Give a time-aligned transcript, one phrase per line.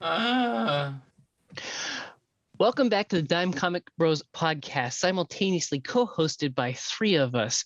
[0.00, 0.92] Uh,
[2.56, 7.64] Welcome back to the Dime Comic Bros podcast, simultaneously co hosted by three of us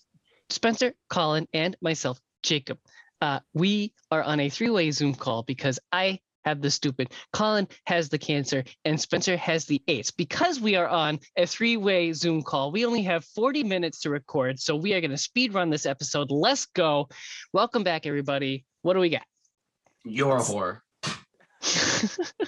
[0.49, 2.79] Spencer, Colin, and myself, Jacob.
[3.21, 7.67] Uh, we are on a three way Zoom call because I have the stupid, Colin
[7.85, 10.09] has the cancer, and Spencer has the AIDS.
[10.09, 14.09] Because we are on a three way Zoom call, we only have 40 minutes to
[14.09, 14.59] record.
[14.59, 16.31] So we are going to speed run this episode.
[16.31, 17.09] Let's go.
[17.53, 18.65] Welcome back, everybody.
[18.81, 19.23] What do we got?
[20.03, 20.81] you're a whore.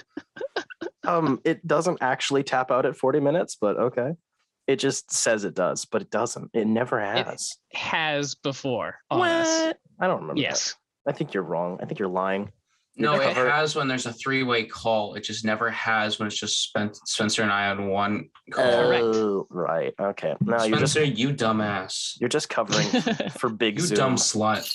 [1.04, 4.10] Um, it doesn't actually tap out at 40 minutes, but okay.
[4.66, 6.50] It just says it does, but it doesn't.
[6.52, 7.56] It never has.
[7.72, 9.72] Has before on us.
[10.00, 10.34] I don't remember.
[10.34, 10.40] that.
[10.40, 10.74] Yes.
[11.06, 11.78] I think you're wrong.
[11.80, 12.50] I think you're lying.
[12.98, 13.50] No, You're it covered.
[13.50, 15.14] has when there's a three-way call.
[15.14, 16.72] It just never has when it's just
[17.04, 18.64] Spencer and I on one call.
[18.64, 19.04] Correct.
[19.04, 19.94] Oh, right.
[20.00, 20.34] Okay.
[20.40, 22.16] No, you're just Spencer, you dumbass.
[22.20, 22.88] you're just covering
[23.38, 23.96] for big You Zoom.
[23.96, 24.66] dumb slut.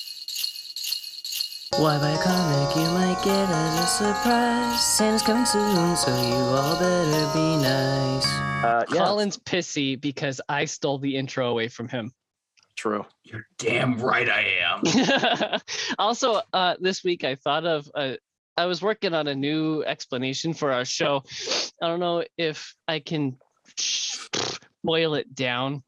[1.77, 4.83] Why by a comic you might get as a surprise.
[4.83, 8.25] Santa's coming soon, so you all better be nice.
[8.63, 12.11] Uh, yeah, Colin's pissy because I stole the intro away from him.
[12.75, 13.05] true.
[13.23, 15.61] You're damn right I am.
[15.99, 18.15] also, uh, this week I thought of uh,
[18.57, 21.23] I was working on a new explanation for our show.
[21.81, 23.37] I don't know if I can
[24.83, 25.83] boil it down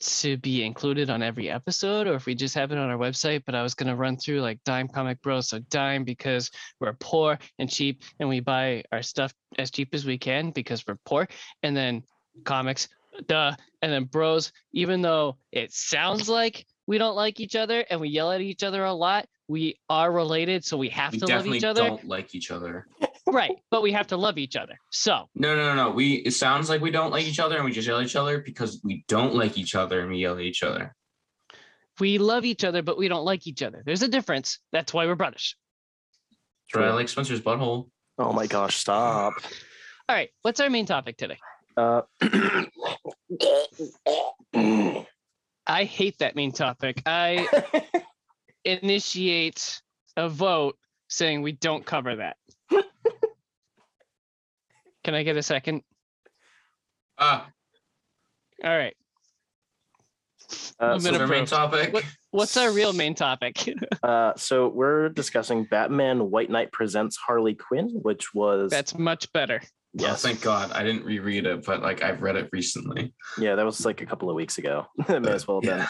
[0.00, 3.42] to be included on every episode or if we just have it on our website
[3.44, 6.94] but i was going to run through like dime comic bros so dime because we're
[6.94, 10.98] poor and cheap and we buy our stuff as cheap as we can because we're
[11.04, 11.28] poor
[11.62, 12.02] and then
[12.44, 12.88] comics
[13.26, 18.00] duh and then bros even though it sounds like we don't like each other and
[18.00, 21.26] we yell at each other a lot we are related so we have We to
[21.26, 22.86] love each other don't like each other.
[23.26, 25.90] Right but we have to love each other so No, no, no, no.
[25.90, 28.16] We it sounds like we don't like each other and we just yell at each
[28.16, 30.94] other because we don't like each other and we yell at each other.
[32.00, 35.06] we love each other but we don't like each other there's a difference that's why
[35.06, 35.54] we're brothers
[36.74, 36.86] Right.
[36.88, 37.88] I like Spencer's butthole.
[38.16, 39.34] Oh my gosh, stop.
[40.08, 41.38] all right what's our main topic today
[41.76, 42.02] Uh,
[45.66, 47.46] i hate that main topic i
[48.64, 49.80] initiate
[50.16, 50.76] a vote
[51.08, 52.36] saying we don't cover that
[55.10, 55.82] can i get a second
[57.18, 57.50] Ah,
[58.64, 58.94] all right
[60.78, 61.92] uh, so, gonna our main topic.
[61.92, 63.68] What- what's our real main topic
[64.04, 69.60] uh, so we're discussing Batman White Knight presents Harley Quinn, which was that's much better
[69.98, 70.70] Oh, yes, thank God.
[70.70, 73.12] I didn't reread it, but like I've read it recently.
[73.36, 74.86] yeah, that was like a couple of weeks ago.
[75.08, 75.86] it may as well have been.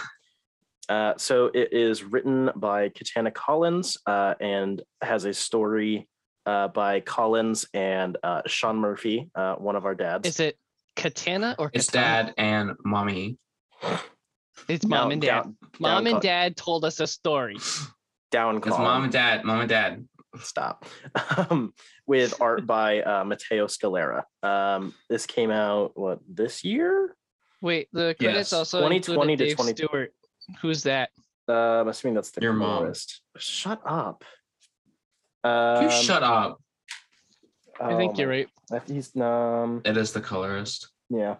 [0.88, 0.97] Yeah.
[0.97, 6.08] Uh, so it is written by Katana Collins uh, and has a story
[6.47, 10.27] uh, by Collins and uh, Sean Murphy, uh, one of our dads.
[10.28, 10.59] is it
[10.97, 12.27] katana or It's katana?
[12.27, 13.39] dad and mommy.
[14.69, 17.56] it's mom Down- and dad down- mom down and co- dad told us a story
[18.31, 18.83] down It's Colin.
[18.83, 19.45] mom and dad.
[19.45, 20.06] Mom and dad.
[20.41, 20.84] Stop.
[21.37, 21.73] Um,
[22.06, 24.25] with art by uh, Matteo Scalera.
[24.43, 27.15] Um, this came out what this year?
[27.62, 28.53] wait the credits Yes.
[28.53, 30.15] also 2020 included to Dave 20 Stewart
[30.62, 31.11] who's that
[31.49, 32.79] Uh, I'm assuming that's the Your mom.
[32.79, 33.21] colorist.
[33.39, 34.25] Shut up.
[35.45, 36.61] Um, You shut up.
[37.81, 38.49] i think oh you're right
[38.87, 40.89] He's um It is the colorist.
[41.09, 41.37] yeah.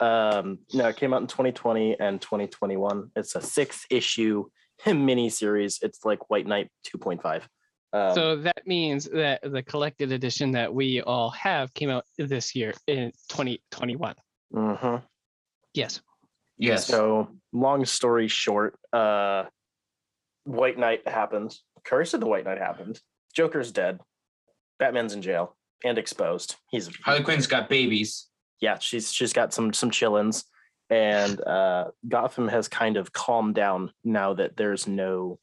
[0.00, 3.10] Um no, it came out in 2020 and 2021.
[3.16, 4.44] It's a six issue
[4.86, 5.78] mini series.
[5.82, 7.42] It's like White Knight 2.5.
[7.92, 12.54] Um, so that means that the collected edition that we all have came out this
[12.56, 14.14] year in 2021
[14.52, 15.02] mhm.
[15.74, 16.00] yes
[16.58, 16.86] Yes.
[16.86, 19.44] So long story short, uh
[20.44, 21.62] White Knight happens.
[21.84, 23.00] Curse of the White Knight happened.
[23.34, 24.00] Joker's dead.
[24.78, 26.56] Batman's in jail and exposed.
[26.70, 28.28] He's Harley Quinn's got babies.
[28.60, 30.44] yeah, she's she's got some some chillins,
[30.90, 35.38] and uh, Gotham has kind of calmed down now that there's no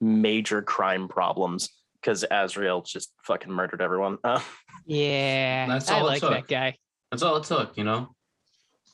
[0.00, 1.70] major crime problems
[2.00, 4.18] because Azrael just fucking murdered everyone.
[4.22, 4.40] Uh,
[4.86, 6.76] yeah That's i all it like that guy
[7.10, 8.14] That's all it took, you know?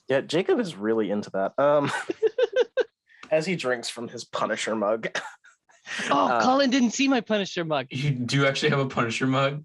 [0.08, 1.52] yeah, Jacob is really into that.
[1.58, 1.90] Um,
[3.30, 5.08] as he drinks from his Punisher mug.
[6.10, 9.64] oh Uh, colin didn't see my punisher mug You do actually have a Punisher mug?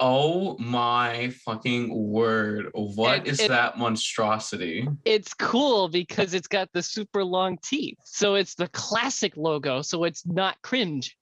[0.00, 2.70] Oh my fucking word.
[2.74, 4.88] What It- is it- that monstrosity?
[5.04, 10.04] it's cool because it's got the super long teeth so it's the classic logo so
[10.04, 11.16] it's not cringe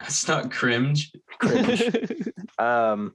[0.00, 1.12] That's not cringe.
[1.38, 2.28] Cringe.
[2.58, 3.14] um,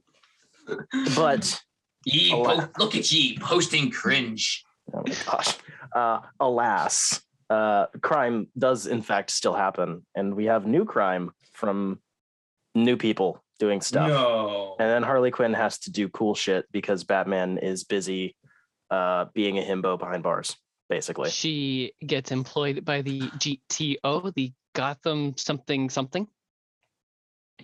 [1.14, 1.60] but
[2.04, 4.64] Ye, po- look at ye posting cringe.
[4.94, 5.54] oh my gosh,
[5.94, 7.20] uh, alas,
[7.50, 11.98] uh, crime does in fact still happen, and we have new crime from
[12.74, 14.08] new people doing stuff.
[14.08, 14.76] No.
[14.78, 18.36] And then Harley Quinn has to do cool shit because Batman is busy
[18.90, 20.56] uh, being a himbo behind bars,
[20.88, 21.28] basically.
[21.30, 26.26] she gets employed by the gto the gotham something something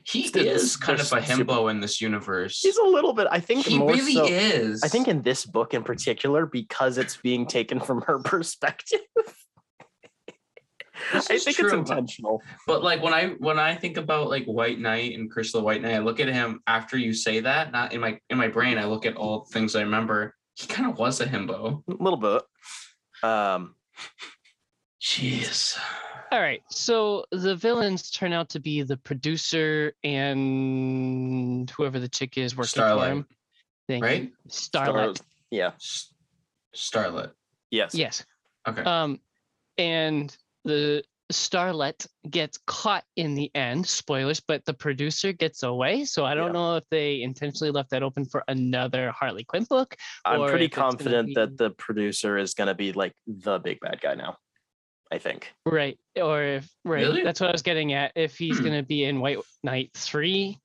[0.05, 2.61] He They're- is kind of they're a super- himbo in this universe.
[2.61, 3.27] He's a little bit.
[3.31, 4.27] I think he more really so.
[4.27, 4.83] is.
[4.83, 9.01] I think in this book in particular, because it's being taken from her perspective.
[11.13, 12.43] This I is think true, it's intentional.
[12.67, 15.95] But like when I when I think about like White Knight and Crystal White Knight,
[15.95, 17.73] I look at him after you say that.
[17.73, 20.35] Not in my in my brain, I look at all the things I remember.
[20.55, 21.83] He kind of was a himbo.
[21.89, 22.43] A little bit.
[23.23, 23.75] Um,
[25.01, 25.79] Jeez.
[26.33, 26.63] All right.
[26.71, 32.67] So the villains turn out to be the producer and whoever the chick is working
[32.67, 33.27] for Starlight, him.
[33.89, 34.09] Thank you.
[34.09, 34.33] right?
[34.49, 35.21] Starlight.
[35.51, 35.73] yeah.
[35.77, 36.13] S-
[36.75, 37.31] Starlet.
[37.71, 37.95] Yes.
[37.95, 38.25] Yes.
[38.69, 38.83] Okay.
[38.83, 39.21] Um,
[39.79, 41.03] and the
[41.33, 43.87] Starlet gets caught in the end.
[43.87, 46.05] Spoilers, but the producer gets away.
[46.05, 46.53] So I don't Yeah.
[46.53, 49.97] know if they intentionally left that open for another Harley Quinn book.
[50.25, 52.93] I'm or pretty if it's gonna confident be- that the producer is going to be
[52.93, 54.37] like the big bad guy now.
[55.13, 55.53] I think.
[55.65, 55.99] Right.
[56.21, 57.01] Or if right.
[57.03, 57.23] Really?
[57.23, 58.11] That's what I was getting at.
[58.17, 58.65] If he's Hmm.
[58.65, 60.59] gonna be in White Knight three.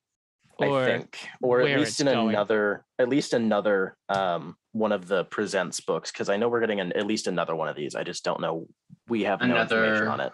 [0.57, 2.29] Or I think, or at least in going.
[2.29, 6.79] another, at least another um one of the presents books, because I know we're getting
[6.79, 7.95] an, at least another one of these.
[7.95, 8.67] I just don't know.
[9.07, 10.33] We have no information Another- on it.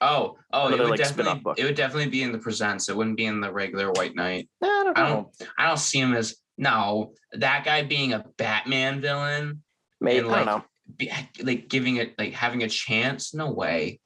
[0.00, 1.58] Oh, oh, it would like, definitely book.
[1.58, 2.88] it would definitely be in the presents.
[2.88, 4.48] It wouldn't be in the regular White Knight.
[4.62, 5.14] I don't I know.
[5.40, 9.64] don't I don't see him as no that guy being a Batman villain,
[10.00, 10.64] Maybe and, I don't like, know.
[10.96, 11.12] be,
[11.42, 13.34] like giving it like having a chance.
[13.34, 13.98] No way.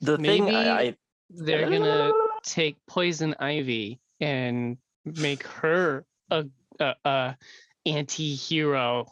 [0.00, 0.96] The thing I, I
[1.30, 2.10] they're gonna
[2.42, 6.46] take Poison Ivy and make her a,
[6.80, 7.36] a, a
[7.86, 9.06] anti-hero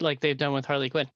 [0.00, 1.08] like they've done with Harley Quinn.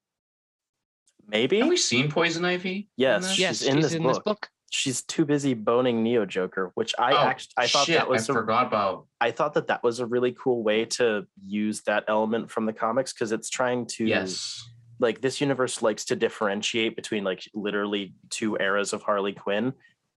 [1.27, 2.89] maybe Have we seen Poison Ivy?
[2.97, 3.39] Yes, this?
[3.39, 4.25] Yes, She's in she's this in this book.
[4.25, 4.49] book.
[4.71, 8.29] she's too busy boning Neo Joker, which I Oh, actually I thought shit, that was
[8.29, 9.07] I a, forgot about.
[9.21, 12.73] I thought that that was a really cool way to use that element from the
[12.73, 14.69] comics because it's trying to Yes.
[14.99, 19.73] like this universe likes to differentiate between like literally two eras of Harley Quinn,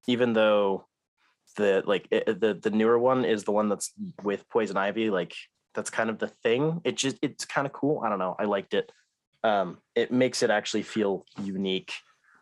[0.07, 0.85] even though
[1.55, 3.93] the like it, the the newer one is the one that's
[4.23, 5.09] with Poison Ivy.
[5.09, 5.33] Like
[5.77, 6.81] that's kind of the thing.
[6.83, 8.01] It just it's kind of cool.
[8.03, 8.35] I don't know.
[8.39, 8.91] I liked it.
[9.43, 11.93] Um, it makes it actually feel unique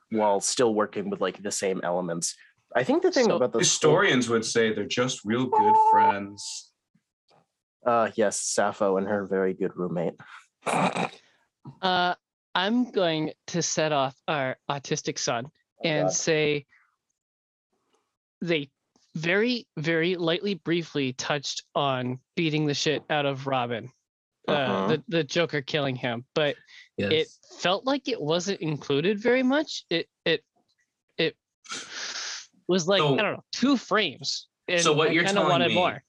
[0.09, 2.33] while still working with like the same elements.
[2.73, 6.71] I think the thing So- about the Historians would say they're just real good friends.
[7.85, 10.15] uh yes, Sappho and her very good roommate.
[11.81, 12.13] Uh,
[12.53, 15.47] I'm going to set off our autistic son
[15.83, 16.13] and God.
[16.13, 16.65] say
[18.39, 18.69] they
[19.15, 23.89] very, very lightly, briefly touched on beating the shit out of Robin,
[24.47, 24.87] uh, Uh-huh.
[24.87, 26.55] the the Joker killing him, but
[26.97, 27.11] Yes.
[27.11, 27.27] it
[27.59, 29.85] felt like it wasn't included very much.
[29.89, 30.43] It it
[31.17, 31.35] it
[32.67, 34.47] was like So- I don't know two frames.
[34.67, 36.03] And So what I you're telling wanted me- more.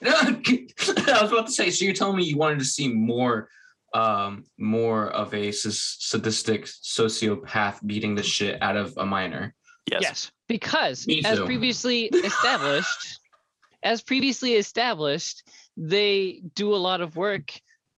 [0.04, 1.70] I was about to say.
[1.70, 3.48] So you're telling me you wanted to see more,
[3.92, 9.54] um, more of a sadistic sociopath beating the shit out of a minor.
[9.90, 10.02] Yes.
[10.02, 11.44] Yes, because Me as too.
[11.44, 13.20] previously established,
[13.82, 15.42] as previously established,
[15.76, 17.52] they do a lot of work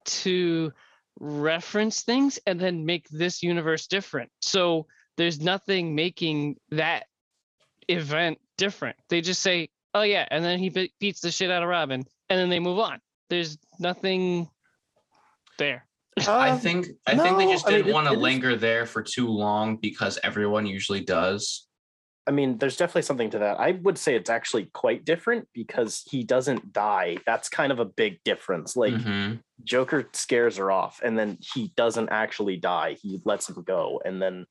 [0.07, 0.73] to
[1.21, 4.31] reference things and then make this universe different.
[4.41, 4.87] So
[5.17, 7.05] there's nothing making that
[7.89, 8.97] event different.
[9.09, 12.05] They just say, "Oh yeah," and then he be- beats the shit out of Robin,
[12.29, 13.01] and then they move on.
[13.31, 14.49] There's nothing
[15.59, 15.87] there.
[16.27, 18.87] I Um, think I think they just didn't it- want to it is- linger there
[18.87, 21.66] for too long because everyone usually does.
[22.29, 23.61] I mean, there's definitely something to that.
[23.61, 27.19] I would say it's actually quite different because he doesn't die.
[27.25, 28.75] That's kind of a big difference.
[28.77, 29.41] Like Mhm.
[29.63, 32.95] Joker scares her off, and then he doesn't actually die.
[33.01, 34.47] He lets him go, and then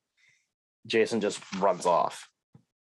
[0.86, 2.28] Jason just runs off.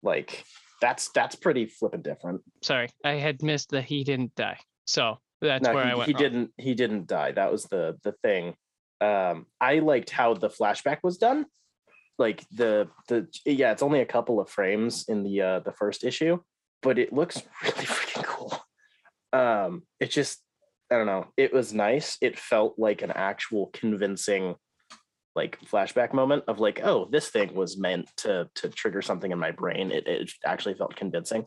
[0.02, 0.44] Like
[0.80, 2.42] that's that's pretty flippin' different.
[2.62, 4.58] Sorry, I had missed that he didn't die.
[4.86, 6.06] So that's no, where he, I went.
[6.08, 6.22] he wrong.
[6.22, 6.50] didn't.
[6.56, 7.32] He didn't die.
[7.32, 8.54] That was the the thing.
[9.00, 11.46] Um, I liked how the flashback was done.
[12.18, 16.04] Like the the yeah, it's only a couple of frames in the uh the first
[16.04, 16.38] issue,
[16.82, 18.52] but it looks really freaking cool.
[19.32, 20.40] Um, it just
[20.92, 21.26] I don't know.
[21.36, 22.16] It was nice.
[22.20, 24.54] It felt like an actual convincing
[25.34, 29.38] like flashback moment of like, oh, this thing was meant to to trigger something in
[29.38, 29.90] my brain.
[29.90, 31.44] It it actually felt convincing.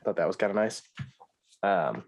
[0.00, 0.82] I thought that was kind of nice.
[1.64, 2.04] Um,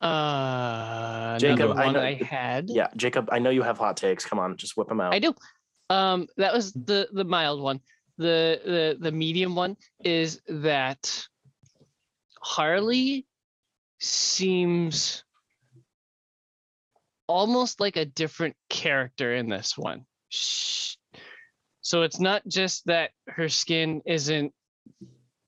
[0.00, 2.68] Uh, Jacob, I know- I, had.
[2.70, 4.24] yeah, Jacob, I know you have hot takes.
[4.26, 5.14] Come on, just whip them out.
[5.14, 5.34] I do.
[5.88, 7.80] Um, that was the the mild one.
[8.18, 11.26] The the the medium one is that
[12.40, 13.26] Harley
[13.98, 15.24] seems
[17.28, 20.06] almost like a different character in this one.
[21.80, 24.52] So it's not just that her skin isn't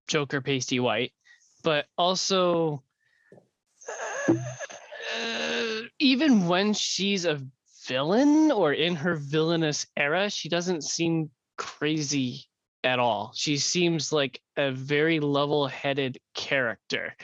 [0.06, 1.12] Joker pasty white,
[1.62, 2.82] but also
[4.28, 4.34] uh,
[5.98, 7.40] even when she's a
[7.88, 12.44] villain or in her villainous era, she doesn't seem crazy
[12.84, 13.32] at all.
[13.34, 17.16] She seems like a very level-headed character.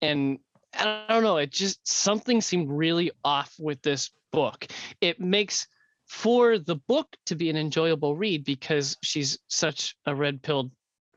[0.00, 0.38] And
[0.78, 4.66] I don't know, it just something seemed really off with this book.
[5.00, 5.66] It makes
[6.06, 10.70] for the book to be an enjoyable read because she's such a red-pilled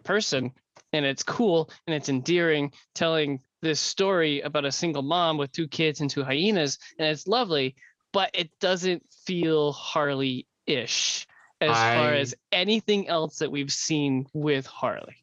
[0.03, 0.51] person
[0.93, 5.67] and it's cool and it's endearing telling this story about a single mom with two
[5.67, 7.75] kids and two hyenas and it's lovely
[8.13, 11.27] but it doesn't feel harley-ish
[11.59, 15.21] as far as anything else that we've seen with harley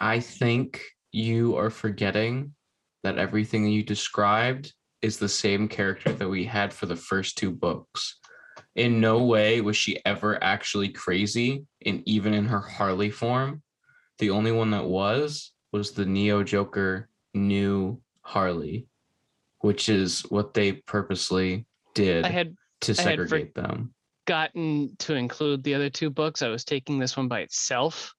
[0.00, 0.82] I think
[1.12, 2.54] you are forgetting
[3.02, 7.50] that everything you described is the same character that we had for the first two
[7.50, 8.18] books.
[8.74, 13.62] In no way was she ever actually crazy, and even in her Harley form,
[14.18, 18.86] the only one that was was the Neo Joker new Harley,
[19.58, 23.94] which is what they purposely did i had to I had for- segregate them.
[24.26, 28.12] gotten to include the other two books i was taking this one by itself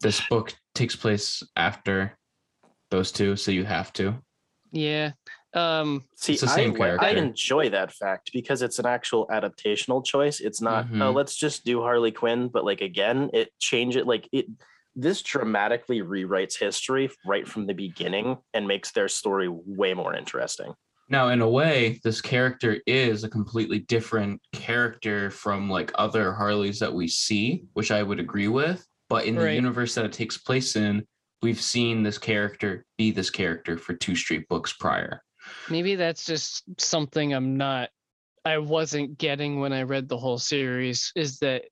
[0.00, 2.16] This book takes place after
[2.90, 4.14] those two, so you have to.
[4.72, 5.12] yeah
[5.54, 7.06] um See, It's the I, same I character.
[7.16, 10.40] enjoy that fact because it's an actual adaptational choice.
[10.40, 11.14] It's not, oh, Mhm.
[11.14, 14.46] let's just do Harley Quinn, but like again, it change it like it.
[14.96, 20.72] This dramatically rewrites history right from the beginning and makes their story way more interesting.
[21.12, 26.78] Now, in a way, this character is a completely different character from like other Harleys
[26.78, 28.84] that we see, which I would agree with.
[29.10, 31.06] But in the universe that it takes place in,
[31.42, 35.22] we've seen this character be this character for two straight books prior.
[35.68, 37.90] maybe that's just something i'm not
[38.44, 41.64] i wasn't getting when i read the whole series is that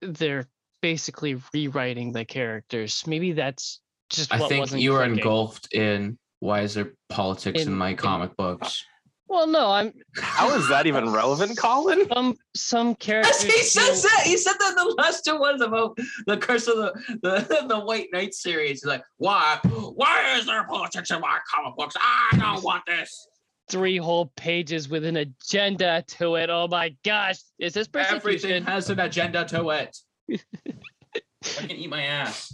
[0.00, 0.48] they're
[0.80, 3.80] basically rewriting the characters maybe that's
[4.10, 5.18] just I think you are clicking.
[5.18, 8.84] engulfed in why is there politics in, In- my in- comic books?
[9.28, 12.08] well no i'm How is that even relevant, Colin?
[12.12, 14.22] some some characters he feel- says that.
[14.24, 18.08] He said that the last two ones about the curse of the the, the White
[18.12, 18.70] Knight series.
[18.80, 19.60] He's like, why?
[19.94, 21.94] Why is there politics in my comic books?
[22.00, 23.26] I don't want this.
[23.70, 28.90] three whole pages with an agenda to it oh my gosh is this Everything has
[28.90, 29.96] an agenda to it.
[30.32, 32.52] I can eat my ass.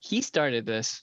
[0.00, 1.02] he started this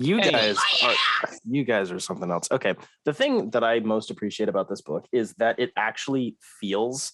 [0.00, 0.30] You Hey.
[0.30, 0.88] guys oh,
[1.24, 2.48] are you guys are something else.
[2.50, 2.74] Okay.
[3.04, 7.12] The thing that I most appreciate about this book is that it actually feels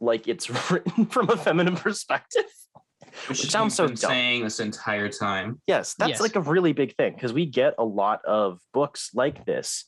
[0.00, 2.44] like it's written from a feminine perspective.
[3.28, 4.10] Which It sounds you've so been dumb.
[4.10, 5.60] saying this entire time.
[5.66, 6.20] Yes, that's Yes.
[6.20, 9.84] like a really big thing because we get a lot of books like this.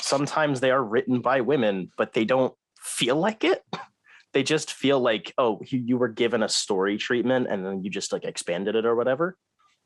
[0.00, 3.62] Sometimes they are written by women, but they don't feel like it.
[4.34, 7.88] They just feel like, oh, you, you were given a story treatment and then you
[7.88, 9.36] just like expanded it or whatever.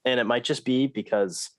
[0.07, 1.51] And it might just be because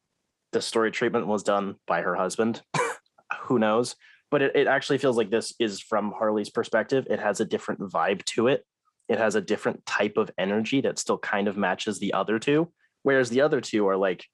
[0.52, 2.62] the story treatment was done by her husband.
[3.44, 3.96] Who knows?
[4.32, 7.08] But it, it actually feels like this is from Harley's perspective.
[7.10, 8.64] It has a different vibe to it.
[9.08, 12.72] It has a different type of energy that still kind of matches the other two
[13.04, 14.26] whereas the other two are like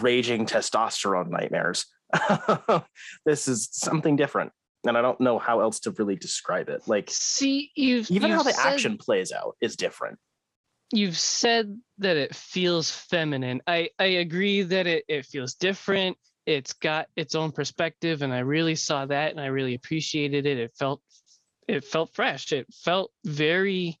[0.00, 1.86] raging testosterone nightmares.
[3.26, 4.52] this is something different,
[4.86, 6.82] and I don't know how else to really describe it.
[6.86, 10.18] Like see you've even how you've the said- action plays out is different.
[10.92, 13.60] You've said that it feels feminine.
[13.66, 16.16] I I agree that it it feels different.
[16.46, 20.58] It's got its own perspective, and I really saw that, and I really appreciated it.
[20.58, 21.00] It felt
[21.68, 22.52] it felt fresh.
[22.52, 23.98] It felt very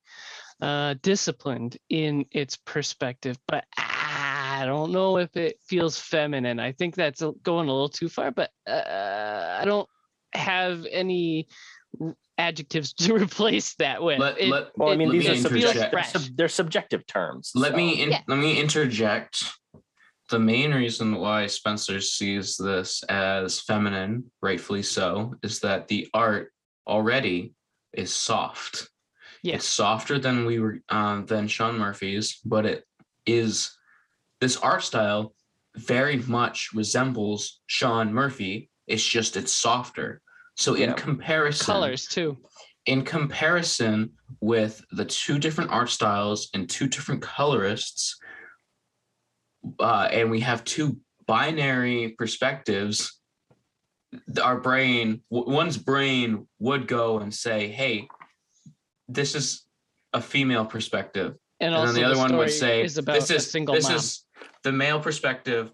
[0.60, 6.60] uh, disciplined in its perspective, but I don't know if it feels feminine.
[6.60, 9.88] I think that's going a little too far, but uh, I don't
[10.34, 11.48] have any
[12.42, 14.18] adjectives to replace that with.
[14.18, 15.90] Let- It- let- Well, I mean, these me are it feels subjective.
[15.92, 17.52] They're, sub- they're subjective terms.
[17.54, 18.20] Let so- me in, Yeah.
[18.28, 19.44] let me interject.
[20.30, 26.50] The main reason why Spencer sees this as feminine, rightfully so, is that the art
[26.86, 27.52] already
[27.92, 28.88] is soft.
[29.42, 29.56] Yeah.
[29.56, 32.84] It's softer than we were um, than Sean Murphy's, but it
[33.26, 33.76] is
[34.40, 35.34] this art style
[35.76, 38.70] very much resembles Sean Murphy.
[38.86, 40.22] It's just it's softer.
[40.56, 40.94] So in Yeah.
[40.94, 42.38] comparison, colors too.
[42.86, 48.18] in comparison with the two different art styles and two different colorists,
[49.80, 53.20] uh, and we have two binary perspectives,
[54.42, 58.08] our brain, one's brain would go and say, hey,
[59.08, 59.64] this is
[60.12, 61.36] a female perspective.
[61.60, 63.94] And, And, then the other one would say, is this is, single this mom.
[63.96, 64.24] is
[64.64, 65.70] the male perspective,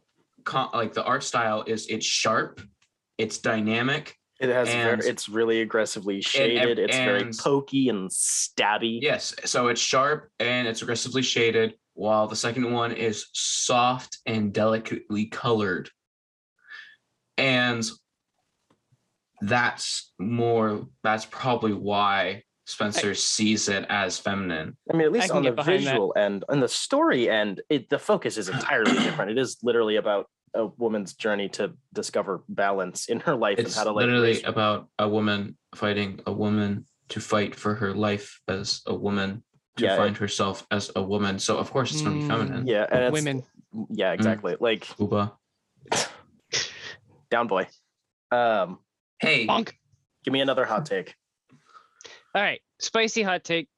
[0.75, 2.61] like the art style is it's sharp,
[3.17, 6.79] it's dynamic, It has And- very, it's really aggressively shaded.
[6.79, 9.01] it's very pokey and stabby.
[9.03, 14.53] Yes, so it's sharp and it's aggressively shaded, while the second one is soft and
[14.53, 15.91] delicately colored.
[17.37, 17.85] And
[19.41, 24.77] that's more, that's probably why Spencer sees it as feminine.
[24.93, 25.91] I mean, at least on the get behind that.
[25.91, 29.31] visual end, on the story end, it, the focus is entirely different.
[29.33, 33.79] It is literally about a woman's journey to discover balance in her life It's and
[33.79, 37.95] how to like literally raise- about a woman fighting a woman to fight for her
[37.95, 39.43] life as a woman
[39.77, 41.39] to Yeah, find herself as a woman.
[41.39, 42.29] So of course it's gonna be Mm.
[42.29, 42.67] feminine.
[42.67, 43.43] yeah, and it's, Women.
[43.91, 44.57] Yeah, exactly.
[44.61, 45.33] Like Uba.
[47.31, 47.69] down boy.
[48.31, 48.79] Um,
[49.21, 49.73] Hey, Bonk.
[50.25, 51.15] give me another hot take.
[52.35, 53.69] All right, spicy hot take.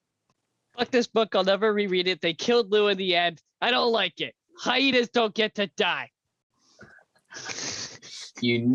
[0.77, 1.35] Fuck this book.
[1.35, 2.21] I'll never reread it.
[2.21, 3.41] They killed Lou in the end.
[3.61, 4.35] I don't like it.
[4.59, 6.11] Hyenas don't get to die.
[8.41, 8.75] you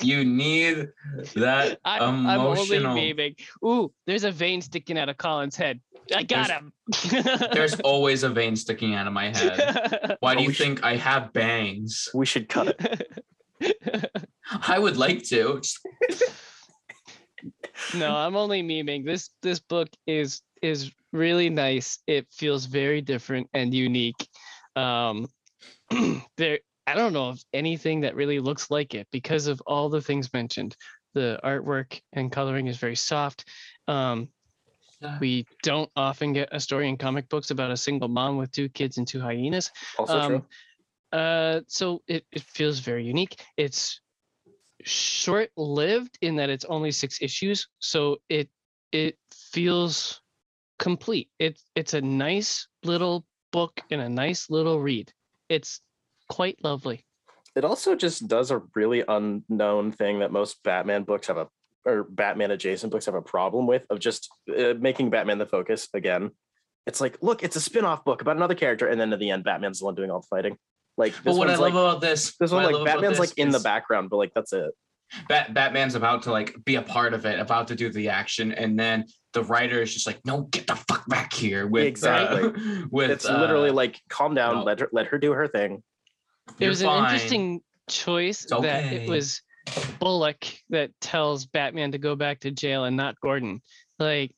[0.00, 0.88] you need
[1.34, 2.34] that I, I'm only
[2.76, 2.96] emotional.
[2.96, 3.36] memeing.
[3.64, 5.80] Ooh, there's a vein sticking out of Colin's head.
[6.14, 7.42] I got There's him.
[7.52, 10.16] There's always a vein sticking out of my head.
[10.20, 12.08] Why do Oh, you we should- think I have bangs?
[12.14, 13.24] We should cut it.
[14.68, 15.60] I would like to.
[17.94, 19.04] No, I'm only memeing.
[19.04, 21.98] This this book is is really nice.
[22.06, 24.28] It feels very different and unique.
[24.76, 25.28] Um,
[26.36, 30.00] there, I don't know of anything that really looks like it because of all the
[30.00, 30.76] things mentioned.
[31.14, 33.48] The artwork and coloring is very soft.
[33.88, 34.28] Um,
[35.20, 38.68] we don't often get a story in comic books about a single mom with two
[38.68, 39.70] kids and two hyenas.
[39.98, 40.36] Also true.
[40.36, 40.46] Um,
[41.12, 43.40] uh, so it, it feels very unique.
[43.56, 44.00] It's
[44.84, 48.48] short lived in that it's only six issues, so it
[48.92, 50.20] it feels
[50.78, 51.30] complete.
[51.38, 55.12] It's it's a nice little book and a nice little read.
[55.48, 55.80] It's
[56.28, 57.04] quite lovely.
[57.54, 61.48] It also just does a really unknown thing that most Batman books have a
[61.86, 65.88] or Batman adjacent books have a problem with of just uh, making Batman the focus
[65.94, 66.30] again.
[66.86, 69.44] It's like, look, it's a spin-off book about another character, and then at the end,
[69.44, 70.58] Batman's the one doing all the fighting.
[70.96, 73.50] Like But what I love like about this, this one, like Batman's like this in
[73.50, 74.72] the background, but like that's it.
[75.28, 78.52] Bat- Batman's about to like be a part of it, about to do the action,
[78.52, 82.48] and then the writer is just like, "No, get the fuck back here!" With Exactly.
[82.48, 84.62] uh, with It's literally uh, like, calm down, no.
[84.64, 85.82] let her let her do her thing.
[86.48, 89.40] It "You're was an interesting choice It's that it was
[89.98, 93.62] Bullock that tells Batman to go back to jail and not Gordon.
[93.98, 94.32] Like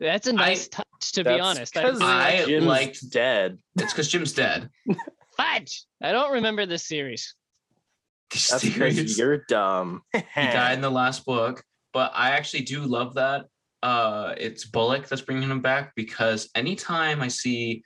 [0.00, 1.76] that's a nice touch, to be honest.
[1.76, 3.58] I, 'cause I Jim's liked- dead.
[3.76, 4.70] It's because Jim's dead.
[5.36, 5.84] fudge.
[6.02, 7.34] I don't remember this series.
[8.30, 10.02] That's because you're dumb.
[10.12, 13.46] he died in the last book but i actually do love that
[13.82, 17.82] uh it's bullock that's bringing him back because anytime i see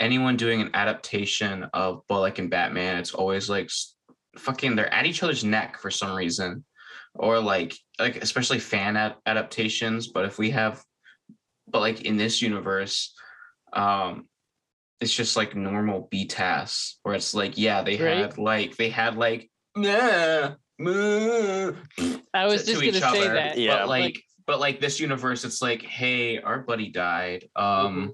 [0.00, 3.68] anyone doing an adaptation of bullock and batman it's always like
[4.36, 6.64] fucking they're at each other's neck for some reason
[7.14, 10.82] or like like especially fan ad- adaptations but if we have
[11.66, 13.14] but like in this universe
[13.72, 14.26] um
[15.00, 18.16] it's just like normal BTAS where it's like yeah they Right.
[18.18, 23.58] had like they had like yeah I was to just each gonna say other, that.
[23.58, 23.78] Yeah.
[23.80, 27.48] but like, but like this universe, it's like, hey, our buddy died.
[27.56, 28.12] Um,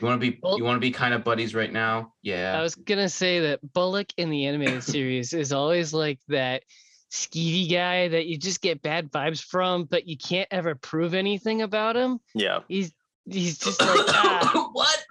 [0.00, 2.12] you want to be you want to be kind of buddies right now.
[2.22, 2.58] Yeah.
[2.58, 6.62] I was gonna say that Bullock in the animated series is always like that
[7.10, 11.62] skeevy guy that you just get bad vibes from, but you can't ever prove anything
[11.62, 12.20] about him.
[12.34, 12.60] Yeah.
[12.68, 12.92] He's
[13.28, 15.04] he's just like ah, what?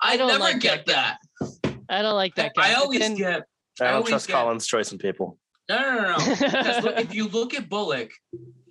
[0.00, 1.74] I, I don't never like get that, that.
[1.88, 2.70] I don't like that guy.
[2.70, 3.46] I, always then, get.
[3.80, 5.38] I don't I trust get, Colin's choice in people.
[5.68, 6.88] No, no, no, no.
[6.98, 8.10] if you look at Bullock,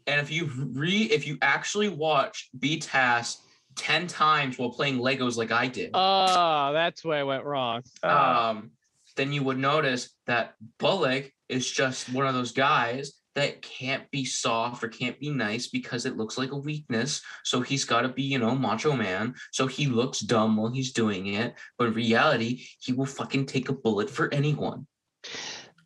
[0.07, 3.37] and if you re, if you actually watch BTAS
[3.75, 5.91] 10 times while playing Legos like I did.
[5.93, 7.83] Oh, that's where I went wrong.
[8.03, 8.09] Oh.
[8.09, 8.71] Um,
[9.15, 14.23] then you would notice that Bullock is just one of those guys that can't be
[14.23, 17.21] soft or can't be nice because it looks like a weakness.
[17.43, 19.35] So he's got to be, you know, macho man.
[19.51, 21.53] So he looks dumb while he's doing it.
[21.77, 24.87] But in reality, he will fucking take a bullet for anyone.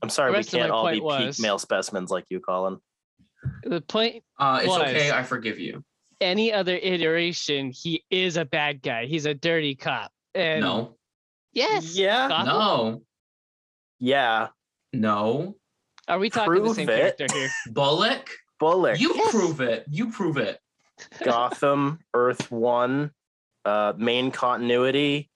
[0.01, 2.77] I'm sorry, we can't all be was, peak male specimens like you, Colin.
[3.63, 4.23] The point.
[4.37, 5.11] Uh, it's was, okay.
[5.11, 5.83] I forgive you
[6.21, 9.05] any other iteration, he is a bad guy.
[9.05, 10.11] He's a dirty cop.
[10.35, 10.97] And no,
[11.53, 11.95] yes.
[11.95, 12.27] Yeah.
[12.27, 12.45] Gotham?
[12.47, 13.01] no,
[13.99, 14.47] Yeah.
[14.93, 15.55] no.
[16.07, 16.95] Are we talking the same it.
[17.17, 17.49] character here?
[17.71, 18.29] Bullock,
[18.59, 18.99] Bullock.
[18.99, 19.31] you Yes.
[19.31, 19.85] prove it.
[19.89, 20.59] You prove it.
[21.23, 23.11] Gotham, Earth One,
[23.65, 25.29] uh, main continuity.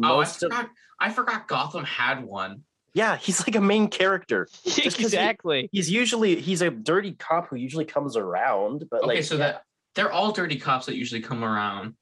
[0.00, 0.70] Oh, I Most of forgot.
[1.00, 2.62] I forgot Gotham had one.
[2.94, 4.48] yeah, he's like a main character.
[4.64, 5.68] Just 'cause he- exactly.
[5.72, 9.38] He's usually he's a dirty cop who usually comes around, but Okay, like so yeah,
[9.52, 9.62] that
[9.98, 11.94] they're all dirty cops that usually come around.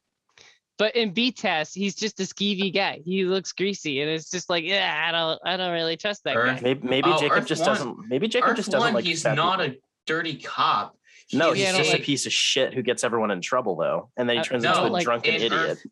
[0.79, 3.01] But in BTAS, he's just a skeevy uh, guy.
[3.03, 6.37] He looks greasy, and it's just like, yeah, I don't, I don't really trust that
[6.37, 6.61] Earth- guy.
[6.63, 9.05] maybe maybe Oh, Jacob Earth just One- doesn't maybe Jacob Earth just doesn't One, like
[9.07, 9.75] he's not people.
[9.77, 10.95] a dirty cop.
[11.33, 13.31] No, He's Yeah, I he's don't just like- a piece of shit who gets everyone
[13.31, 15.53] in trouble though, and then he I- turns I into a like- drunken in idiot.
[15.55, 15.87] Earth,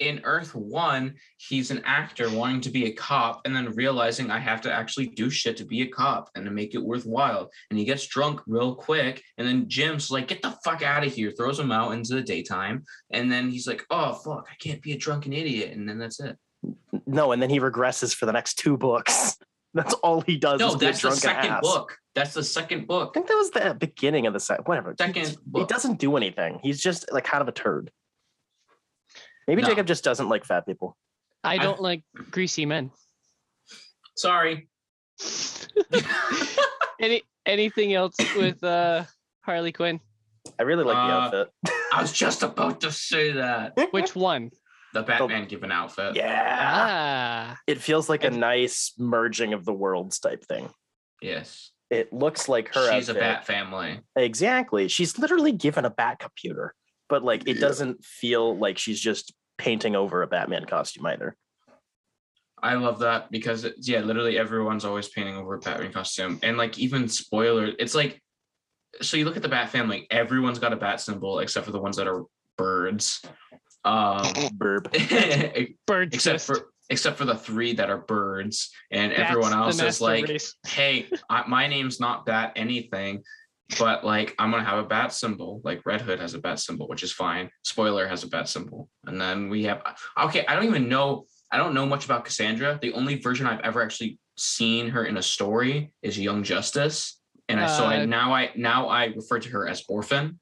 [0.00, 4.38] in Earth One, he's an actor wanting to be a cop and then realizing I
[4.38, 7.50] have to actually do shit to be a cop and to make it worthwhile.
[7.70, 9.22] And he gets drunk real quick.
[9.38, 12.22] And then Jim's like, get the fuck out of here, throws him out into the
[12.22, 12.84] daytime.
[13.10, 15.76] And then he's like, oh, fuck, I can't be a drunken idiot.
[15.76, 16.36] And then that's it.
[17.06, 19.36] No, and then he regresses for the next two books.
[19.74, 20.58] That's all he does.
[20.58, 21.60] No, is be a that's the second ass.
[21.60, 21.98] book.
[22.14, 23.10] That's the second book.
[23.10, 24.66] I think that was the beginning of the set.
[24.66, 24.92] Whatever.
[24.98, 25.68] He- Second He book.
[25.68, 26.60] doesn't do anything.
[26.62, 27.90] He's just like kind of a turd.
[29.46, 29.68] Maybe No.
[29.68, 30.96] Jacob just doesn't like fat people.
[31.44, 32.90] I don't like greasy men.
[34.16, 34.68] Sorry.
[37.00, 39.04] Any anything else with uh
[39.42, 40.00] Harley Quinn?
[40.58, 41.48] I really like the Uh, outfit.
[41.92, 43.74] I was just about to say that.
[43.92, 44.50] Which one?
[44.94, 46.16] The Batman given outfit.
[46.16, 46.56] Yeah.
[47.52, 50.70] Ah, It feels like a nice merging of the worlds type thing.
[51.20, 51.70] Yes.
[51.90, 52.92] It looks like her.
[52.94, 54.00] She's a bat family.
[54.16, 54.88] Exactly.
[54.88, 56.74] She's literally given a bat computer,
[57.08, 57.60] but like it Yeah.
[57.60, 61.36] doesn't feel like she's just painting over a Batman costume either.
[62.62, 66.56] I love that because it, yeah, literally everyone's always painting over a Batman costume, and
[66.56, 68.20] like even spoiler, it's like
[69.02, 71.78] so you look at the Bat family, everyone's got a bat symbol except for the
[71.80, 72.24] ones that are
[72.56, 73.20] birds,
[73.84, 74.24] um,
[74.56, 74.84] Burb.
[75.86, 76.46] bird except fist.
[76.46, 80.54] for except for the three that are birds, and That's everyone else is like, race.
[80.66, 83.22] hey, I, my name's not Bat anything.
[83.78, 86.86] But like I'm gonna have a bat symbol, like Red Hood has a bat symbol,
[86.88, 87.50] which is fine.
[87.64, 89.82] Spoiler has a bat symbol, and then we have
[90.18, 90.46] okay.
[90.46, 91.26] I don't even know.
[91.50, 92.78] I don't know much about Cassandra.
[92.80, 97.58] The only version I've ever actually seen her in a story is Young Justice, and
[97.60, 100.38] I so I Uh, now I now I refer to her as Orphan.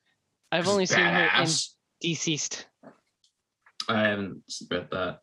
[0.52, 1.48] I've only seen her in.
[2.00, 2.66] Deceased.
[3.88, 5.20] I haven't read that,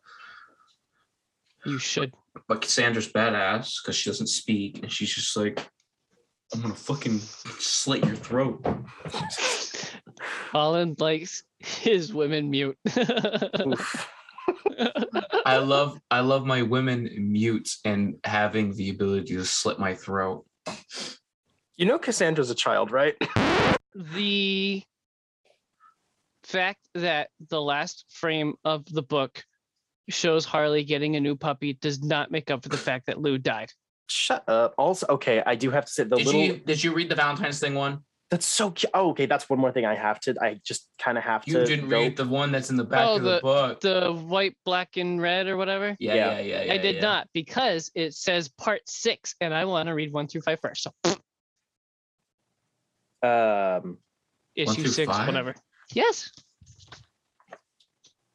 [1.64, 2.12] You should.
[2.48, 5.68] but Cassandra's badass because she doesn't speak, and she's just like,
[6.54, 7.18] I'm gonna fucking
[7.58, 8.64] slit your throat.
[10.50, 12.76] Holland likes his women mute.
[15.44, 20.44] I love I love my women mute and having the ability to slit my throat.
[21.76, 23.16] You know Cassandra's a child, right?
[23.94, 24.82] the
[26.44, 29.44] fact that the last frame of the book
[30.08, 33.38] shows Harley getting a new puppy does not make up for the fact that Lou
[33.38, 33.72] died.
[34.08, 34.74] Shut up.
[34.78, 37.14] Also, okay, I do have to say the did little you did you read the
[37.14, 38.00] Valentine's thing one?
[38.30, 38.90] that's so cute.
[38.94, 40.34] Oh, okay, that's one more thing I have to.
[40.40, 41.66] I just kind of have You to.
[41.66, 43.80] didn't go- read the one that's in the back Oh, of the, book.
[43.82, 45.94] The white, black, and red or whatever.
[46.00, 46.38] yeah, Yeah.
[46.38, 46.72] yeah, yeah, yeah.
[46.72, 47.00] I did yeah.
[47.02, 50.82] not because it says part six, and I want to read one through five first.
[51.04, 51.16] So
[53.22, 53.98] um
[54.56, 55.26] issue six, five?
[55.26, 55.54] whatever.
[55.94, 56.30] Yes.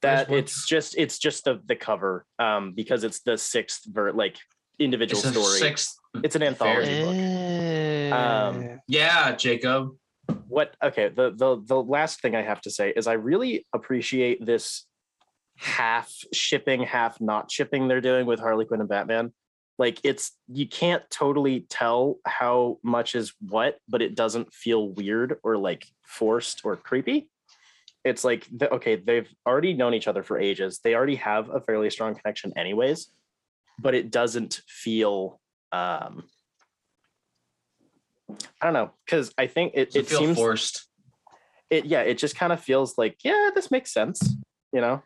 [0.03, 4.37] that it's just it's just the the cover um because it's the sixth ver like
[4.79, 5.59] individual It's a story.
[5.59, 5.97] sixth.
[6.23, 8.13] It's an anthology book.
[8.13, 8.77] Um, Eh.
[8.87, 9.91] Yeah, Jacob.
[10.47, 14.45] what okay the the the last thing i have to say is i really appreciate
[14.45, 14.85] this
[15.55, 19.31] half shipping half not shipping they're doing with harley quinn and batman
[19.79, 25.37] like it's you can't totally tell how much is what but it doesn't feel weird
[25.43, 27.29] or like forced or creepy
[28.03, 31.61] it's like the, okay they've already known each other for ages they already have a
[31.61, 33.11] fairly strong connection anyways
[33.79, 35.39] but it doesn't feel
[35.71, 36.23] um
[38.61, 40.87] i don't know because i think it, it, it seems forced.
[41.69, 44.35] it yeah it just kind of feels like yeah this makes sense
[44.73, 45.01] you know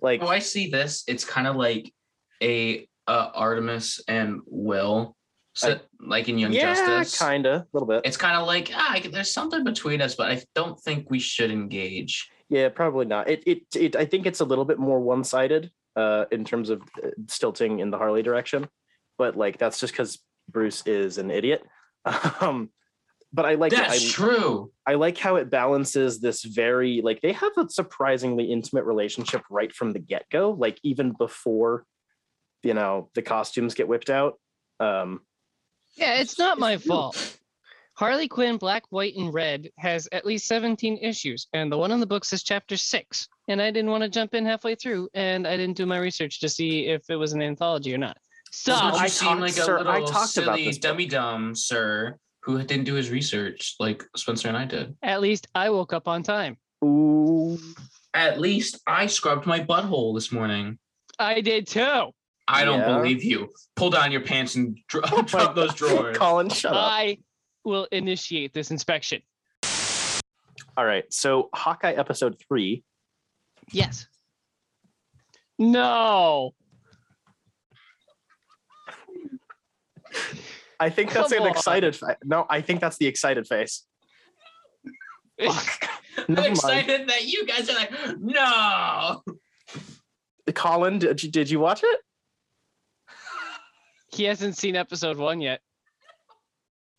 [0.00, 1.02] like Oh, I see this.
[1.08, 1.92] It's kind of like
[2.40, 5.16] a uh, Artemis and Will,
[5.56, 7.18] sit, like in Young yeah Justice.
[7.18, 10.14] kind of a little bit It's kind of like ah, I- there's something between us,
[10.14, 12.30] but I don't think we should engage.
[12.48, 15.68] yeah probably not it, it it i think it's a little bit more one-sided
[15.98, 18.68] uh in terms of uh, stilting in the harley direction
[19.18, 21.62] but like that's just because bruce is an idiot
[22.40, 22.70] um
[23.32, 24.72] but i like That's I, true.
[24.86, 29.72] I like how it balances this very like they have a surprisingly intimate relationship right
[29.72, 31.84] from the get-go like even before
[32.62, 34.34] you know the costumes get whipped out
[34.80, 35.20] um
[35.96, 37.38] Yeah, it's not my fault.
[37.98, 41.98] Harley Quinn Black, White, and Red has at least 17 issues, and the one in
[41.98, 43.26] the book is chapter six.
[43.48, 46.38] And I didn't want to jump in halfway through, and I didn't do my research
[46.40, 48.16] to see if it was an anthology or not.
[48.52, 50.82] So I seem talked- like a sir, I little talked about silly this book.
[50.82, 54.96] dummy dumb sir who didn't do his research like Spencer and I did.
[55.02, 56.56] at least I woke up on time.
[56.84, 57.58] ooh
[58.14, 60.78] At least I scrubbed my butthole this morning.
[61.18, 62.12] I did too.
[62.46, 62.96] I don't Yeah.
[62.96, 63.48] believe you.
[63.76, 66.16] Pull down your pants and dro- drop those drawers.
[66.16, 67.18] colin shut up I
[67.68, 69.22] will initiate this inspection.
[70.76, 72.82] all right so hawkeye episode three
[73.72, 74.06] Yes.
[75.58, 76.52] No.
[80.80, 81.56] i think that's Come an on.
[81.56, 83.84] excited fa- no i think that's the excited face
[85.44, 85.88] Fuck.
[86.18, 86.52] I'm Never mind.
[86.56, 89.22] excited that you guys are like, no.
[90.52, 92.00] Colin, did you, did you watch it?
[94.12, 95.60] He hasn't seen episode one yet.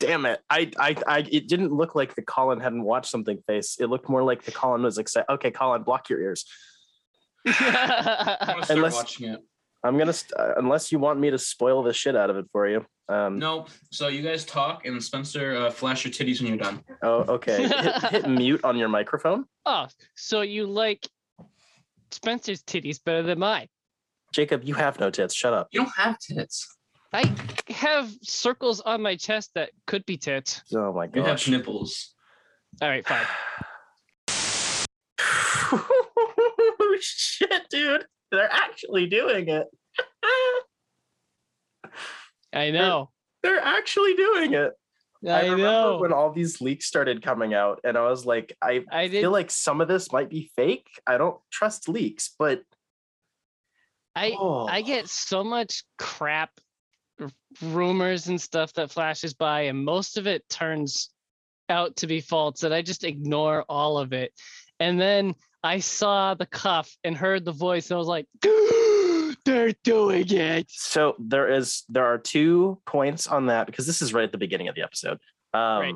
[0.00, 0.40] Damn it!
[0.48, 3.76] I, I, I, it didn't look like the Colin hadn't watched something face.
[3.78, 5.30] It looked more like the Colin was excited.
[5.30, 6.46] Okay, Colin, block your ears.
[7.46, 9.40] I'm gonna start Unless- watching it.
[9.82, 12.46] I'm gonna st- uh, unless you want me to spoil the shit out of it
[12.52, 12.84] for you.
[13.08, 13.70] Um, Nope.
[13.90, 16.82] So you guys talk, and Spencer, uh, flash your titties when you're done.
[17.02, 17.66] Oh, okay.
[17.68, 21.08] hit, hit mute on your microphone, oh, so you like
[22.10, 23.68] Spencer's titties better than mine?
[24.32, 24.64] Jacob.
[24.64, 25.34] You have no tits.
[25.34, 25.68] Shut up.
[25.72, 26.76] You don't have tits.
[27.12, 27.34] I
[27.68, 30.62] have circles on my chest that could be tits.
[30.74, 31.16] Oh my god.
[31.16, 31.48] You have gosh.
[31.48, 32.14] nipples.
[32.80, 33.26] All right, fine.
[37.00, 38.06] shit, dude.
[38.30, 39.66] They're actually doing it.
[42.52, 43.10] I know.
[43.42, 44.72] They're actually doing it.
[45.28, 45.98] I, remember know.
[45.98, 49.20] when all these leaks started coming out, and I was like, I I did.
[49.20, 50.86] feel like some of this might be fake.
[51.06, 52.62] I don't trust leaks, but
[54.16, 56.62] I oh, I get so much crap r-
[57.62, 61.10] rumors and stuff that flashes by and most of it turns
[61.68, 64.32] out to be false that I just ignore all of it.
[64.80, 68.26] And then I saw the cuff and heard the voice and I was like,
[69.44, 70.66] they're doing it.
[70.68, 74.38] so there is there are two points on that because this is right at the
[74.38, 75.18] beginning of the episode.
[75.54, 75.94] Um Right.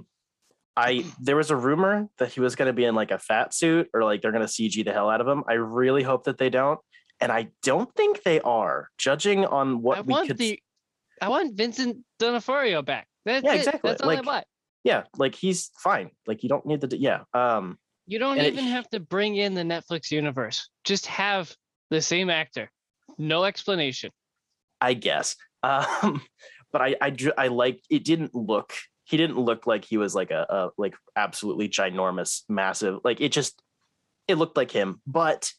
[0.77, 3.55] I there was a rumor that he was going to be in like a fat
[3.55, 5.45] suit or like they're going to CG the hell out of him.
[5.49, 6.81] I really hope that they don't,
[7.21, 8.89] and I don't think they are.
[8.99, 10.59] Judging on what I we could, the
[11.21, 13.07] I want Vincent D'Onofrio back.
[13.25, 13.59] That's Yeah, it.
[13.59, 13.91] exactly.
[13.91, 14.47] That's all Like- I want.
[14.85, 16.11] yeah, like he's fine.
[16.27, 17.25] Like you don't need the yeah.
[17.33, 20.69] Um, You don't and it- even have to bring in the Netflix universe.
[20.85, 21.55] Just have
[21.91, 22.71] the same actor.
[23.19, 24.11] No explanation.
[24.81, 25.37] I guess.
[25.65, 26.21] Um,
[26.73, 28.05] but I I I like it.
[28.05, 28.75] Didn't look.
[29.05, 32.99] He didn't look like he was like a, a like absolutely ginormous, massive.
[33.03, 33.63] Like it just
[34.29, 35.01] it looked like him.
[35.07, 35.51] But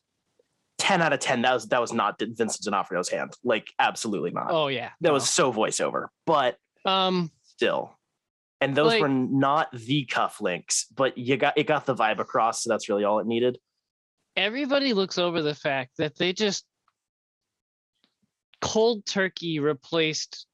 [0.78, 3.34] ten out of ten, that was that was not Vincent D'Onofrio's hand.
[3.44, 4.48] Like absolutely not.
[4.50, 4.90] Oh yeah.
[5.02, 5.14] that no.
[5.14, 6.08] was so voiceover.
[6.26, 7.92] But um still.
[8.62, 12.64] And those Like- were not the cufflinks, but you got it got the vibe across,
[12.64, 13.58] so that's really all it needed.
[14.38, 16.66] everybody looks over the fact that they just
[18.62, 20.46] cold turkey replaced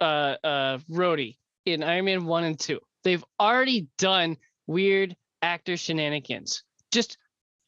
[0.00, 1.36] uh uh Rhodey
[1.66, 2.78] in Iron Man 1 and 2.
[3.04, 4.36] They've already done
[4.66, 6.62] weird actor shenanigans.
[6.92, 7.18] Just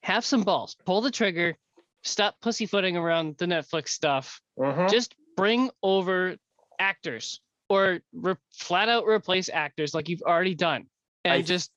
[0.03, 0.77] have some balls.
[0.87, 1.57] Pull the trigger.
[2.03, 4.41] Stop pussyfooting around the Netflix stuff.
[4.89, 6.37] Just bring over
[6.79, 10.87] actors or re- flat out replace actors like you've already done.
[11.25, 11.71] And I- just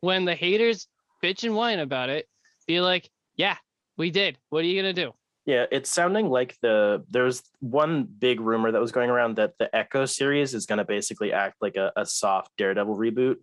[0.00, 0.86] when the haters
[1.22, 2.26] bitch and whine about it,
[2.66, 3.56] be like, yeah,
[3.96, 4.38] we did.
[4.50, 5.12] What are you going to do?
[5.46, 9.74] Yeah, it's sounding like the there's one big rumor that was going around that the
[9.74, 13.36] Echo series is going to basically act like a, a soft Daredevil reboot.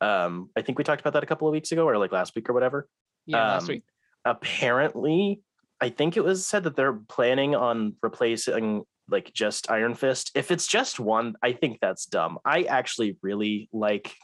[0.00, 2.34] Um, I think we talked about that a couple of weeks ago, or like last
[2.34, 2.88] week or whatever.
[3.26, 3.82] Yeah, last Um, week.
[4.24, 5.40] Apparently,
[5.84, 10.30] I think it was said that they're planning on replacing like just Iron Fist.
[10.34, 12.38] If it's just one, I think that's dumb.
[12.42, 14.14] I actually really like.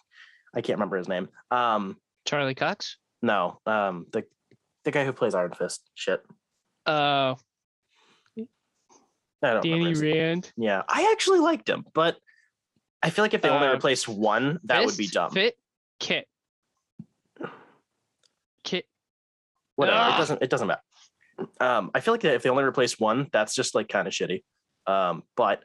[0.54, 1.28] I can't remember his name.
[1.50, 2.96] Um, Charlie Cox.
[3.20, 4.24] no, um, the
[4.84, 5.82] the guy who plays Iron Fist.
[5.94, 6.22] Shit,
[6.86, 7.34] Uh,
[8.38, 10.00] I don't Danny name.
[10.00, 10.52] Rand.
[10.56, 12.16] Yeah, I actually liked him, but
[13.02, 15.30] I feel like if they only Uh, replaced one, that would be dumb.
[15.32, 15.58] Fit,
[15.98, 16.26] Kit.
[18.64, 18.86] Kit.
[19.76, 20.18] Whatever, it Ah.
[20.18, 20.80] doesn't it doesn't matter.
[21.60, 24.42] Um, I feel like if they only replace one, that's just like kind of shitty.
[24.86, 25.62] Um, but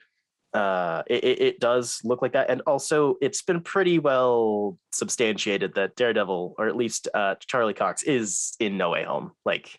[0.54, 5.96] uh, it, it, does look like that, and also it's been pretty well substantiated that
[5.96, 9.32] Daredevil, or at least uh, Charlie Cox, is in No Way Home.
[9.46, 9.78] Like,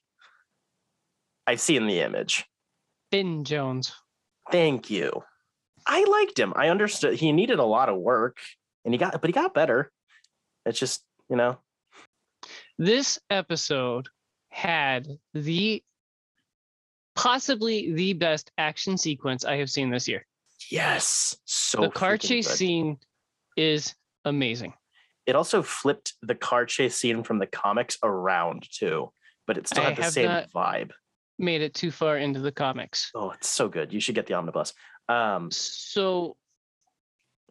[1.46, 2.44] I've seen the image.
[3.10, 3.92] Finn Jones.
[4.52, 5.22] Thank you.
[5.86, 6.52] I liked him.
[6.56, 8.38] I understood he needed a lot of work,
[8.84, 9.90] and he got, but he got better.
[10.66, 11.58] It's just you know,
[12.78, 14.08] This episode
[14.56, 15.82] had the
[17.14, 20.26] possibly the best action sequence I have seen this year.
[20.70, 22.56] yes, so the car chase good.
[22.56, 22.98] scene
[23.58, 24.72] is amazing.
[25.26, 29.12] it also flipped the car chase scene from the comics around too,
[29.46, 30.92] but it still I had the have same vibe.
[31.38, 33.10] Made it too far into the comics.
[33.14, 33.92] Oh, it's so good.
[33.92, 34.72] You should get the omnibus.
[35.06, 36.38] Um, So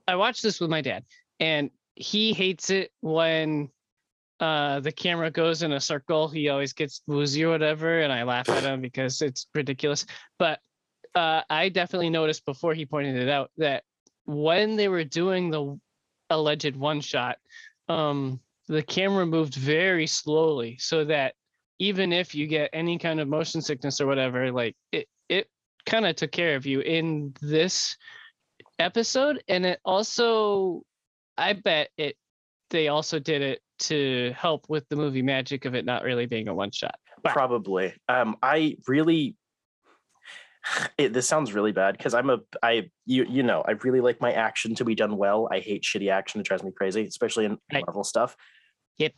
[0.07, 1.03] I watched this with my dad,
[1.39, 3.69] and he hates it when
[4.39, 6.27] uh the camera goes in a circle.
[6.27, 10.05] He always gets woozy or whatever, and I laugh at him because it's ridiculous.
[10.39, 10.59] But
[11.13, 13.83] uh I definitely noticed before he pointed it out that
[14.25, 15.79] when they were doing the
[16.29, 17.37] alleged one shot,
[17.87, 21.35] um the camera moved very slowly so that
[21.77, 25.47] even if you get any kind of motion sickness or whatever, like it it
[25.85, 27.95] kind of took care of you in this
[28.79, 30.83] episode and it also
[31.37, 32.17] i bet it
[32.69, 36.47] they also did it to help with the movie magic of it not really being
[36.47, 36.95] a one shot
[37.33, 37.93] probably.
[38.07, 39.35] Um, I really
[40.97, 44.21] it, this sounds really bad because I'm a I you you know I really like
[44.21, 45.47] my action to be done well.
[45.51, 47.85] I hate shitty action; it drives me crazy, especially in Right.
[47.85, 48.35] Marvel stuff.
[48.97, 49.13] Yep.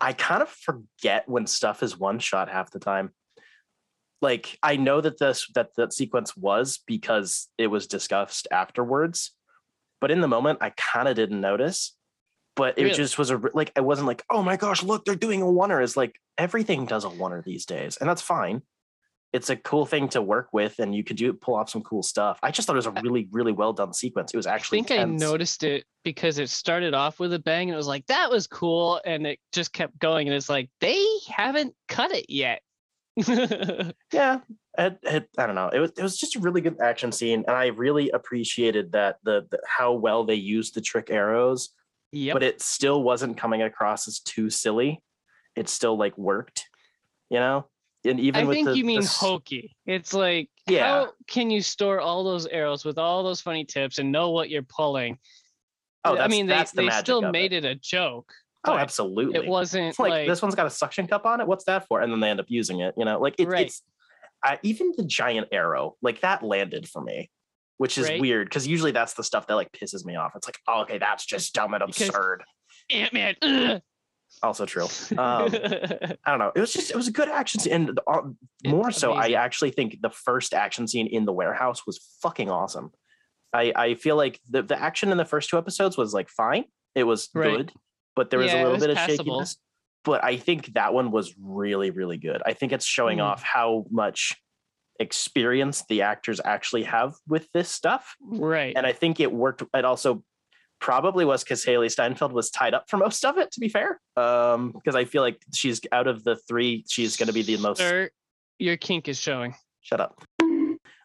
[0.00, 3.10] I kind of forget when stuff is one shot half the time.
[4.20, 9.32] Like I know that this that that sequence was because it was discussed afterwards,
[10.00, 11.94] but in the moment I kind of didn't notice.
[12.58, 12.94] But it Really?
[12.96, 15.80] just was a like I wasn't like oh my gosh look they're doing a oner
[15.80, 18.62] is like everything does a oner these days and that's fine
[19.32, 22.02] it's a cool thing to work with and you could do pull off some cool
[22.02, 22.38] stuff.
[22.42, 24.32] I just thought it was a really, really well done sequence.
[24.32, 27.68] It was actually I think I noticed it because it started off with a bang
[27.68, 30.70] and it was like that was cool and it just kept going and it's like
[30.80, 32.62] they haven't cut it yet.
[34.12, 34.40] Yeah.
[34.78, 35.68] It, it, I don't know.
[35.68, 37.44] It was it was just a really good action scene.
[37.48, 41.70] And I really appreciated that the, the how well they used the trick arrows,
[42.12, 42.34] yep.
[42.34, 45.02] but it still wasn't coming across as too silly.
[45.56, 46.68] It still like worked,
[47.30, 47.66] you know?
[48.04, 49.76] And even with I with think the, you mean the hokey.
[49.84, 50.84] It's like Yeah.
[50.86, 54.50] how can you store all those arrows with all those funny tips and know what
[54.50, 55.18] you're pulling?
[56.04, 57.64] Oh, I that's, mean, they, the they still made it.
[57.64, 57.70] it.
[57.70, 58.32] a joke.
[58.64, 59.38] Oh, absolutely.
[59.38, 61.46] It wasn't like, like, this one's got a suction cup on it.
[61.46, 62.00] What's that for?
[62.00, 62.94] And then they end up using it.
[62.96, 63.66] You know, like it, Right.
[63.66, 63.82] it's
[64.44, 67.30] I, even the giant arrow, like that landed for me,
[67.78, 68.20] which is Right.
[68.20, 70.32] weird because usually that's the stuff that like pisses me off.
[70.36, 72.44] It's like, oh, okay, that's just dumb and absurd.
[72.90, 73.82] Ant Man.
[74.42, 74.84] Also true.
[74.84, 74.88] Um,
[75.18, 76.52] I don't know.
[76.54, 78.20] It was just it was a good action scene, and uh,
[78.66, 79.34] more It's so, amazing.
[79.34, 82.90] I actually think the first action scene in the warehouse was fucking awesome.
[83.54, 86.64] I I feel like the the action in the first two episodes was like fine.
[86.94, 87.56] It was Right.
[87.56, 87.72] good,
[88.14, 89.56] but there was Yeah, a little was bit of shakiness.
[90.04, 92.42] But I think that one was really really good.
[92.44, 93.24] I think it's showing Mm.
[93.24, 94.36] off how much
[94.98, 98.74] experience the actors actually have with this stuff, right.
[98.76, 99.62] and I think it worked.
[99.74, 100.22] It also
[100.80, 103.50] probably was because Hailee Steinfeld was tied up for most of it.
[103.52, 107.28] To be fair, um, because I feel like she's out of the three, she's going
[107.28, 107.78] to be the most.
[107.78, 108.10] Sir,
[108.58, 109.54] your kink is showing.
[109.80, 110.22] Shut up.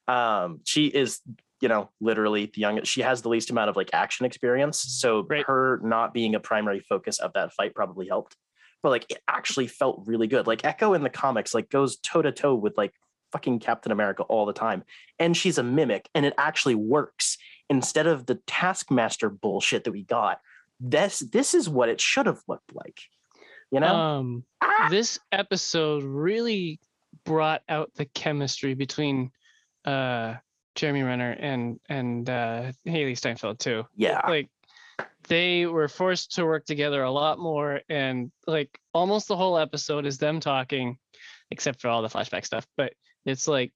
[0.08, 1.22] Um, she is,
[1.62, 2.92] you know, literally the youngest.
[2.92, 5.46] She has the least amount of like action experience, so Right.
[5.46, 8.36] her not being a primary focus of that fight probably helped.
[8.82, 10.46] But like, it actually felt really good.
[10.46, 12.94] Like Echo in the comics, like goes toe to toe with like
[13.34, 14.84] fucking Captain America all the time,
[15.20, 17.38] and she's a mimic, and it actually works
[17.70, 20.40] instead of the Taskmaster bullshit that we got.
[20.80, 23.02] This this is what it should have looked like.
[23.72, 23.94] You know?
[23.96, 24.88] Um, Ah!
[24.90, 26.80] this episode really
[27.26, 29.32] brought out the chemistry between
[29.86, 30.36] uh
[30.76, 33.86] Jeremy Renner and and uh Hailee Steinfeld too.
[33.96, 34.22] yeah.
[34.28, 34.50] Like
[35.28, 40.06] they were forced to work together a lot more and like almost the whole episode
[40.06, 40.98] is them talking
[41.52, 42.94] except for all the flashback stuff, but
[43.26, 43.72] it's like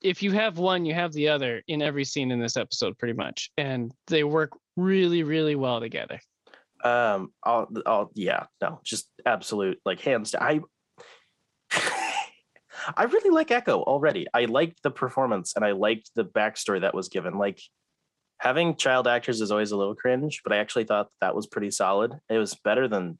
[0.00, 3.14] if you have one, you have the other in every scene in this episode pretty
[3.14, 6.18] much and they work really really well together.
[6.82, 10.60] um i'll i'll yeah no just absolute like hands i
[12.96, 14.26] i really like echo already.
[14.34, 17.38] I liked the performance and i liked the backstory that was given.
[17.38, 17.60] Like
[18.38, 21.70] having child actors is always a little cringe but i actually thought that was pretty
[21.70, 22.12] solid.
[22.28, 23.18] It was better than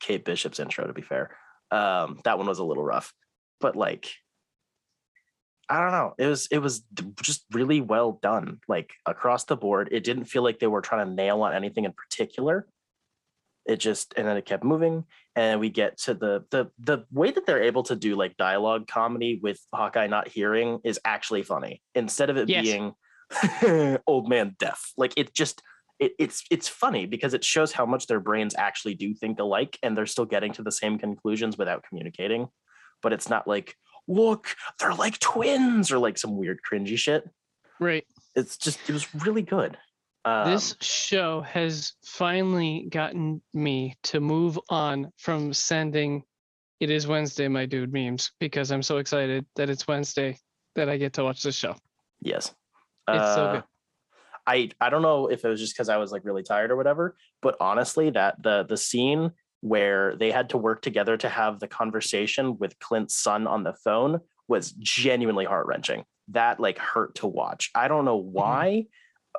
[0.00, 1.36] kate bishop's intro to be fair.
[1.70, 3.12] Um that one was a little rough
[3.60, 4.10] but like
[5.68, 6.14] I don't know.
[6.18, 6.82] It was it was
[7.22, 9.88] just really well done, like across the board.
[9.92, 12.66] It didn't feel like they were trying to nail on anything in particular.
[13.64, 15.04] It just and then it kept moving,
[15.36, 18.88] and we get to the the the way that they're able to do like dialogue
[18.88, 22.64] comedy with Hawkeye not hearing is actually funny instead of it Yes.
[22.64, 24.92] being old man deaf.
[24.96, 25.62] Like it just
[26.00, 29.78] it, it's it's funny because it shows how much their brains actually do think alike,
[29.82, 32.48] and they're still getting to the same conclusions without communicating.
[33.00, 33.76] But it's not like
[34.08, 37.28] look, they're like twins or like some weird cringy shit.
[37.80, 38.06] Right.
[38.34, 39.76] It's just it was really good.
[40.24, 46.22] Um, this show has finally gotten me to move on from sending
[46.78, 50.38] it is Wednesday, my dude memes, because I'm so excited that it's Wednesday
[50.74, 51.76] that I get to watch this show.
[52.20, 52.54] yes,
[53.08, 53.64] It's so Uh, good.
[54.46, 56.76] I I don't know if it was just because I was like really tired or
[56.76, 59.30] whatever, but honestly, that the the scene
[59.62, 63.72] where they had to work together to have the conversation with Clint's son on the
[63.72, 66.04] phone was genuinely heart wrenching.
[66.28, 67.70] That like hurt to watch.
[67.74, 68.32] I don't know mm-hmm.
[68.32, 68.86] why.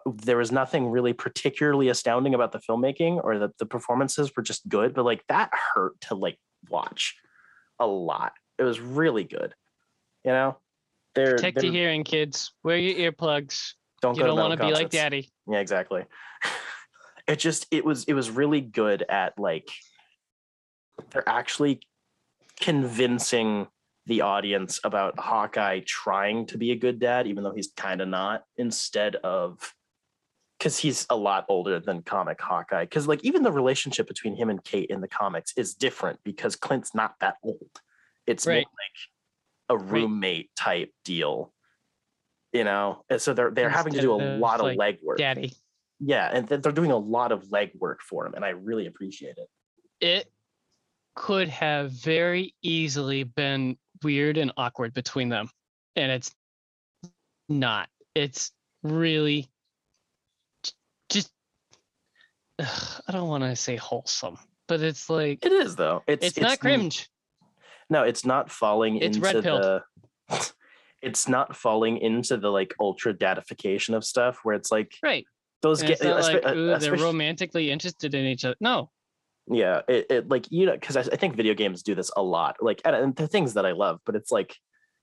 [0.06, 4.68] There was nothing really particularly astounding about the filmmaking or that the performances were just
[4.68, 7.16] good, but like that hurt to like watch
[7.80, 8.32] a lot.
[8.58, 9.54] It was really good.
[10.24, 10.58] You know,
[11.16, 12.54] they're, Protect your they're- hearing, kids.
[12.64, 13.74] Wear your earplugs.
[14.02, 15.32] don't you don't want to be like daddy.
[15.48, 16.06] yeah exactly
[17.28, 19.70] it just it was it was really good at like
[21.12, 21.82] they're actually
[22.60, 23.68] convincing
[24.06, 28.08] the audience about hawkeye trying to be a good dad even though he's kind of
[28.08, 29.74] not instead of
[30.58, 34.50] because he's a lot older than comic hawkeye because like even the relationship between him
[34.50, 37.82] and kate in the comics is different because clint's not that old
[38.28, 38.66] it's more like
[39.70, 41.54] a roommate type deal
[42.54, 45.18] You know, and so they're they're having to do a of, lot of like, legwork.
[45.18, 45.54] Daddy.
[46.00, 49.38] Yeah, and th- they're doing a lot of legwork for him, and I really appreciate
[49.38, 49.50] it.
[50.00, 50.32] It
[51.16, 55.50] could have very easily been weird and awkward between them.
[55.96, 56.32] And it's
[57.48, 57.90] not.
[58.16, 58.52] It's
[58.84, 59.50] really
[61.10, 61.32] just
[62.60, 64.38] ugh, I don't want to say wholesome,
[64.68, 66.04] but it's like It is though.
[66.08, 67.10] It's it's, not cringe.
[67.90, 69.84] No, it's not falling It's into the.
[71.02, 75.26] It's not falling into the like ultra datification of stuff where it's like Right.
[75.62, 78.56] those get like, uh, ooh, they're romantically interested in each other.
[78.62, 78.90] No.
[79.48, 82.22] Yeah it, it like you know because I, I think video games do this a
[82.22, 84.56] lot like and, and the things that i love but it's like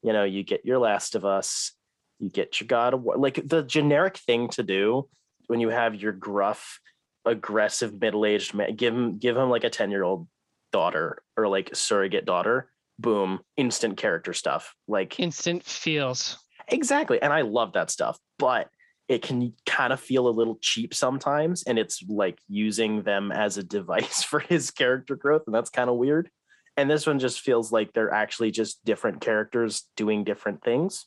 [0.03, 1.73] you know you get your last of us
[2.19, 5.09] you get your god of war like the generic thing to do
[5.49, 6.81] when you have your gruff
[7.27, 10.27] aggressive middle-aged man give him give him like a 10 year old
[10.73, 16.39] daughter or like surrogate daughter boom instant character stuff like Instant feels.
[16.69, 17.21] Exactly.
[17.21, 18.69] And I love that stuff, but
[19.11, 21.65] it can kind of feel a little cheap sometimes.
[21.65, 25.43] And it's like using them as a device for his character growth.
[25.47, 26.31] And that's kind of weird.
[26.77, 31.07] And this one just feels like they're actually just different characters doing different things.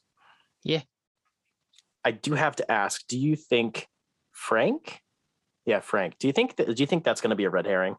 [0.65, 0.81] Yeah.
[2.03, 3.87] I do have to ask, do you think
[4.33, 4.99] Frank?
[5.65, 6.15] Yeah, Frank.
[6.19, 7.95] Do you think that do you think that's going to be a red herring?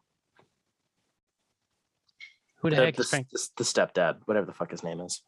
[2.59, 3.29] Who the The, heck the, is Frank?
[3.31, 5.23] the- the stepdad, whatever the fuck his name is.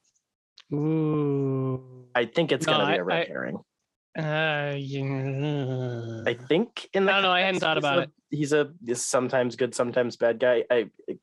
[0.72, 2.06] Ooh.
[2.14, 3.58] I think it's No, going to be a red I- herring.
[4.18, 6.24] Uh, yeah.
[6.26, 8.10] I think in the I don't know, I hadn't thought about a- it.
[8.30, 10.64] He's a sometimes good, sometimes bad guy.
[10.70, 11.18] I I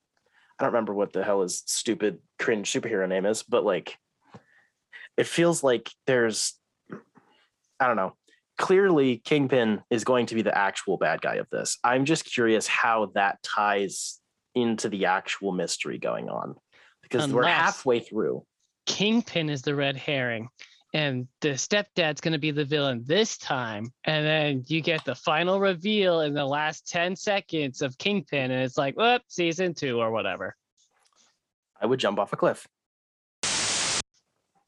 [0.61, 3.99] don't remember what the hell his stupid cringe superhero name is, but like
[5.17, 6.55] it feels like there's
[7.81, 8.15] I don't know.
[8.57, 11.79] Clearly Kingpin is going to be the actual bad guy of this.
[11.83, 14.21] I'm just curious how that ties
[14.55, 16.55] into the actual mystery going on.
[17.03, 18.45] Because we're halfway through.
[18.87, 20.49] Kingpin is the red herring,
[20.95, 23.93] and the stepdad's going to be the villain this time.
[24.05, 28.63] And then you get the final reveal in the last 10 seconds of Kingpin, and
[28.63, 30.55] it's like, whoop, season two or whatever.
[31.81, 32.67] I would jump off a cliff.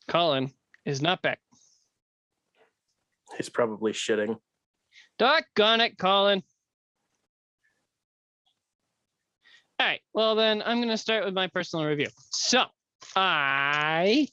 [0.09, 0.51] Colin
[0.85, 1.39] is not back.
[3.37, 4.37] He's probably shitting.
[5.19, 6.43] Doggone it, Colin.
[9.79, 10.01] All right.
[10.13, 12.09] Well, then I'm going to start with my personal review.
[12.31, 12.65] So
[13.15, 14.29] I.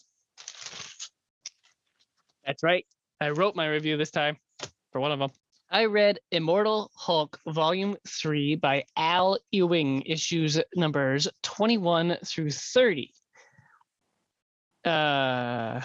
[2.46, 2.86] That's right.
[3.22, 4.38] I wrote my review this time
[4.91, 5.32] for one of them.
[5.70, 13.12] I read Immortal Hulk Volume 3 by Al Ewing, issues numbers 21 through 30.
[14.86, 15.82] Uh,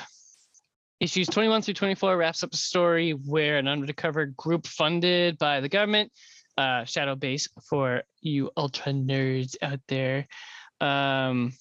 [1.01, 5.69] issues 21 through 24 wraps up a story where an undercover group funded by the
[5.69, 6.13] government,
[6.59, 10.27] uh, Shadow Base for you ultra nerds out there,
[10.81, 11.53] um,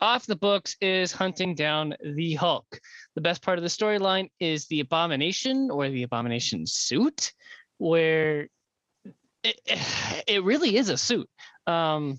[0.00, 2.80] off the books is hunting down the Hulk.
[3.14, 7.32] The best part of the storyline is the Abomination or the Abomination suit,
[7.78, 8.48] where
[9.42, 9.60] it,
[10.26, 11.28] it really is a suit.
[11.66, 12.18] Um,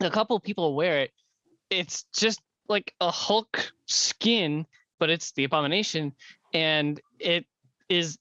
[0.00, 1.12] a couple people wear it.
[1.70, 4.66] It's just like a Hulk skin,
[4.98, 6.12] but it's the Abomination,
[6.54, 7.46] and it
[7.88, 8.18] is,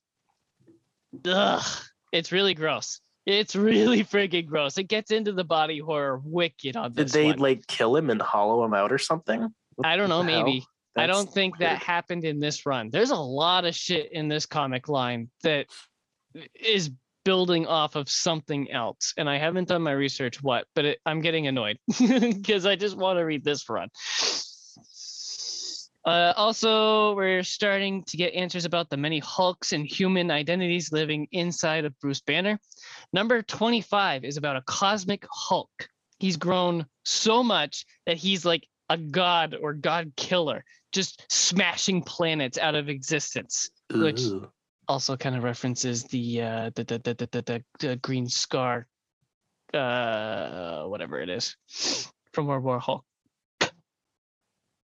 [1.26, 1.64] ugh,
[2.12, 3.02] it's really gross.
[3.26, 4.78] It's really freaking gross.
[4.78, 7.38] It gets into the body horror wicked on Did this they one.
[7.40, 9.54] like kill him and hollow him out or something?
[9.76, 10.66] What I don't know, maybe.
[10.98, 11.72] I don't think weird.
[11.72, 12.90] that happened in this run.
[12.92, 15.68] There's a lot of shit in this comic line that
[16.60, 16.92] is
[17.24, 19.14] building off of something else.
[19.18, 22.98] And I haven't done my research what, but it, I'm getting annoyed because I just
[22.98, 23.90] want to read this run.
[26.04, 31.28] Uh, also, we're starting to get answers about the many Hulks and human identities living
[31.32, 32.60] inside of Bruce Banner.
[33.14, 35.70] Number 25 is about a cosmic Hulk.
[36.20, 42.58] He's grown so much that he's like a god or god killer, just smashing planets
[42.58, 43.70] out of existence.
[43.92, 44.22] which-
[44.88, 48.88] Also, kind of references the uh, the, the, the, the, the, the, the Green Scar,
[49.74, 51.56] uh, whatever it is,
[52.34, 53.06] from World War Hulk,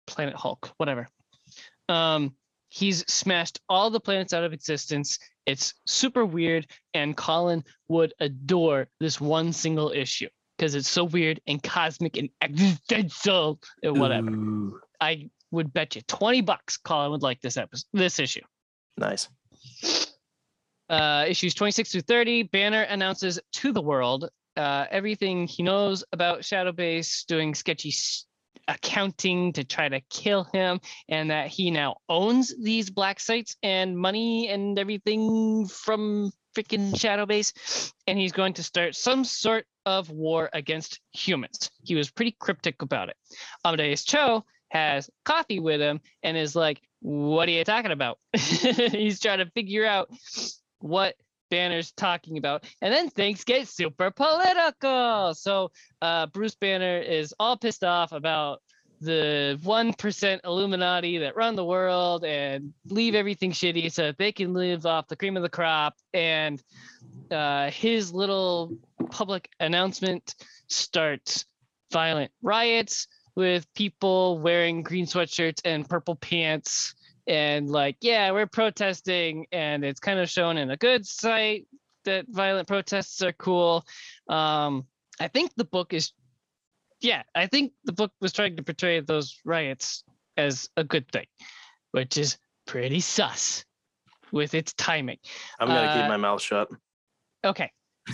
[0.07, 1.07] Planet Hulk, whatever.
[1.89, 2.33] Um,
[2.69, 5.19] he's smashed all the planets out of existence.
[5.45, 10.27] It's super weird, and Colin would adore this one single issue
[10.57, 14.31] because it's so weird and cosmic and existential and whatever.
[14.31, 18.41] Ooh, I would bet you 20 bucks Colin would like this episode, this issue.
[18.97, 19.29] nice.
[20.89, 26.41] Uh, issues 26 through 30, Banner announces to the world uh, everything he knows about
[26.41, 27.91] Shadowbase, doing sketchy
[28.67, 33.97] accounting to try to kill him, and that he now owns these black sites and
[33.97, 40.49] money and everything from freaking Shadowbase, and he's going to start some sort of war
[40.53, 41.69] against humans.
[41.83, 43.15] He was pretty cryptic about it.
[43.63, 48.17] Amadeus Cho has coffee with him and is like, what are you talking about?
[48.33, 50.09] He's trying to figure out
[50.79, 51.15] what
[51.49, 52.65] Banner's talking about.
[52.81, 55.33] And then things get super political.
[55.33, 55.71] So
[56.01, 58.61] uh, Bruce Banner is all pissed off about
[58.99, 64.53] the 1% Illuminati that run the world and leave everything shitty so that they can
[64.53, 65.95] live off the cream of the crop.
[66.13, 66.61] And
[67.29, 68.75] uh, his little
[69.11, 70.35] public announcement
[70.67, 71.45] starts
[71.91, 76.95] violent riots with people wearing green sweatshirts and purple pants
[77.27, 81.67] and like yeah we're protesting and it's kind of shown in a good sight
[82.05, 83.85] that violent protests are cool
[84.29, 84.85] um
[85.19, 86.13] i think the book is
[87.01, 90.03] yeah i think the book was trying to portray those riots
[90.37, 91.25] as a good thing
[91.91, 93.65] which is pretty sus
[94.31, 95.17] with its timing
[95.59, 96.69] I'm gonna Uh, keep my mouth shut.
[97.45, 97.71] Okay.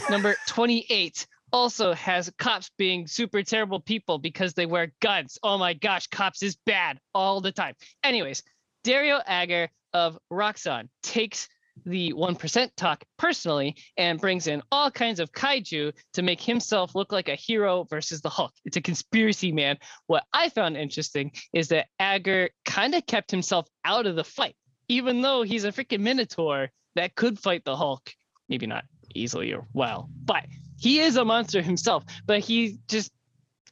[0.10, 5.38] Number 28 also has cops being super terrible people because they wear guns.
[5.44, 7.74] Oh my gosh, cops is bad all the time.
[8.04, 8.44] Anyways,
[8.84, 11.48] Dario Agger of Roxxon takes
[11.86, 17.12] the 1% talk personally and brings in all kinds of kaiju to make himself look
[17.12, 18.54] like a hero versus the Hulk.
[18.66, 19.78] It's a conspiracy, man.
[20.08, 24.56] What I found interesting is that Agger kind of kept himself out of the fight,
[24.88, 28.12] even though he's a freaking Minotaur that could fight the Hulk.
[28.50, 28.84] Maybe not
[29.16, 30.46] easily or well, but
[30.78, 32.04] he is a monster himself.
[32.26, 33.12] But he just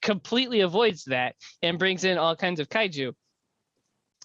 [0.02, 3.14] completely avoids that and brings in all kinds of kaiju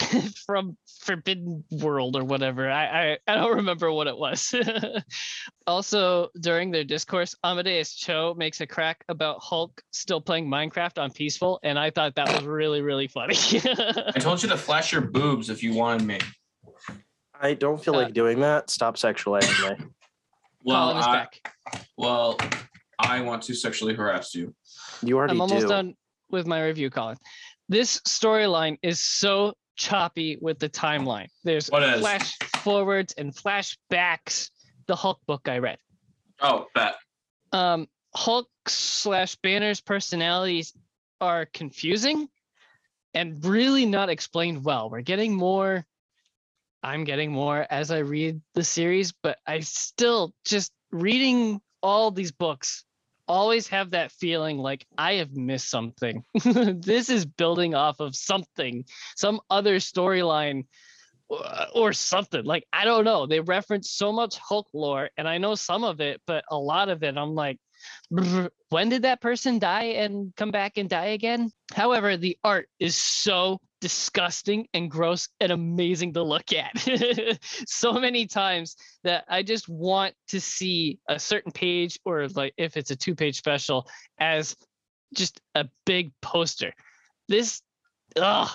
[0.47, 2.71] from Forbidden World or whatever.
[2.71, 4.55] I I, I don't remember what it was.
[5.67, 11.11] also, during their discourse, Amadeus Cho makes a crack about Hulk still playing Minecraft on
[11.11, 13.37] peaceful, and I thought that was really really funny.
[14.15, 16.19] I told you to flash your boobs if you wanted me.
[17.41, 18.71] I don't feel uh, like doing that.
[18.71, 19.87] Stop sexualizing me.
[20.65, 21.55] Well, Colin I, back.
[21.97, 22.39] well,
[22.99, 24.55] I want to sexually harass you.
[25.03, 25.69] You already I'm almost do.
[25.69, 25.95] done
[26.31, 27.17] with my review, Colin.
[27.69, 31.29] This storyline is so choppy with the timeline.
[31.45, 34.51] There's flash forwards and flashbacks.
[34.87, 35.79] The Hulk book I read.
[36.41, 36.97] Oh, bet.
[37.53, 40.73] Um, Hulk slash Banner's personalities
[41.21, 42.29] are confusing
[43.15, 44.91] and really not explained well.
[44.91, 45.87] We're getting more.
[46.83, 52.33] I'm getting more as I read the series, but I still just reading all these
[52.33, 52.85] books
[53.29, 56.25] always have that feeling like I have missed something.
[56.45, 58.85] this is building off of something,
[59.17, 60.67] some other storyline
[61.31, 62.45] uh, or something.
[62.45, 63.27] Like, I don't know.
[63.27, 66.89] They reference so much Hulk lore, and I know some of it, but a lot
[66.89, 67.59] of it, I'm like,
[68.09, 71.51] when did that person die and come back and die again?
[71.73, 76.73] However, the art is so disgusting and gross and amazing to look at
[77.69, 78.75] so many times
[79.05, 83.15] that I just want to see a certain page or like if it's a two
[83.15, 83.87] page special
[84.19, 84.57] as
[85.15, 86.73] just a big poster.
[87.29, 87.63] This,
[88.17, 88.51] ugh,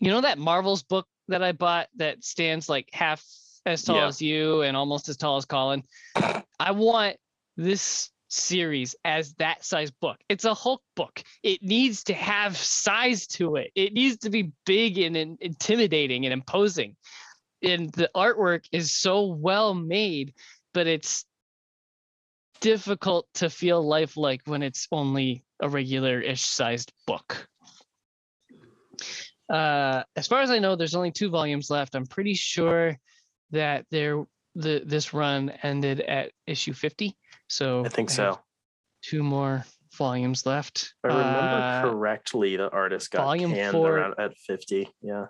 [0.00, 3.24] you know that Marvel's book that I bought that stands like half
[3.64, 4.06] as tall Yeah.
[4.08, 5.82] as you and almost as tall as Colin.
[6.60, 7.16] I want
[7.56, 10.18] this series as that size book.
[10.28, 11.22] It's a Hulk book.
[11.42, 13.70] It needs to have size to it.
[13.74, 16.96] It needs to be big and, in- intimidating and imposing.
[17.62, 20.34] And the artwork is so well made,
[20.74, 21.24] but it's
[22.60, 27.48] difficult to feel lifelike when it's only a regular-ish sized book.
[29.48, 31.94] Uh, as far as I know, there's only two volumes left.
[31.94, 32.98] I'm pretty sure
[33.50, 34.24] that there
[34.54, 37.16] the this run ended at issue 50.
[37.48, 38.40] So I think have so.
[39.02, 39.64] Two more
[39.96, 40.94] volumes left.
[41.04, 44.88] If I remember Uh, correctly, the artist got volume canned four- around at 50.
[45.02, 45.26] Yeah.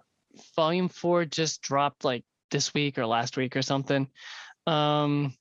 [0.54, 4.08] volume four just dropped like this week or last week or something.
[4.66, 5.34] Um,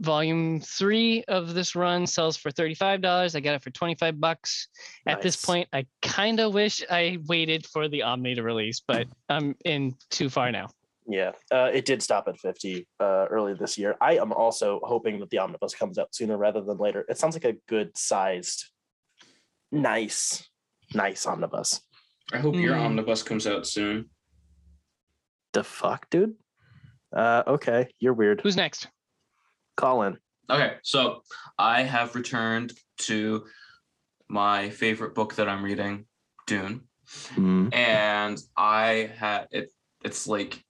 [0.00, 3.34] volume three of this run sells for $35.
[3.34, 4.68] I got it for 25 bucks.
[5.06, 9.06] At this point, I kind of wish I waited for the Omni to release, but
[9.28, 10.68] I'm in too far now.
[11.06, 11.32] Yeah.
[11.50, 13.96] Uh, it did stop at 50 uh, earlier this year.
[14.00, 17.04] I am also hoping that the omnibus comes out sooner rather than later.
[17.08, 18.64] It sounds like a good sized,
[19.70, 20.48] nice,
[20.94, 21.80] nice omnibus.
[22.32, 22.86] I hope your Mm.
[22.86, 24.08] omnibus comes out soon.
[25.52, 26.34] The fuck, dude?
[27.14, 27.88] Uh, okay.
[28.00, 28.40] You're weird.
[28.40, 28.88] Who's next?
[29.76, 30.18] Colin.
[30.50, 31.22] Okay, so
[31.58, 33.44] I have returned to
[34.28, 36.06] my favorite book that I'm reading,
[36.46, 36.82] Dune,
[37.36, 39.70] and I had it.
[40.04, 40.62] It's like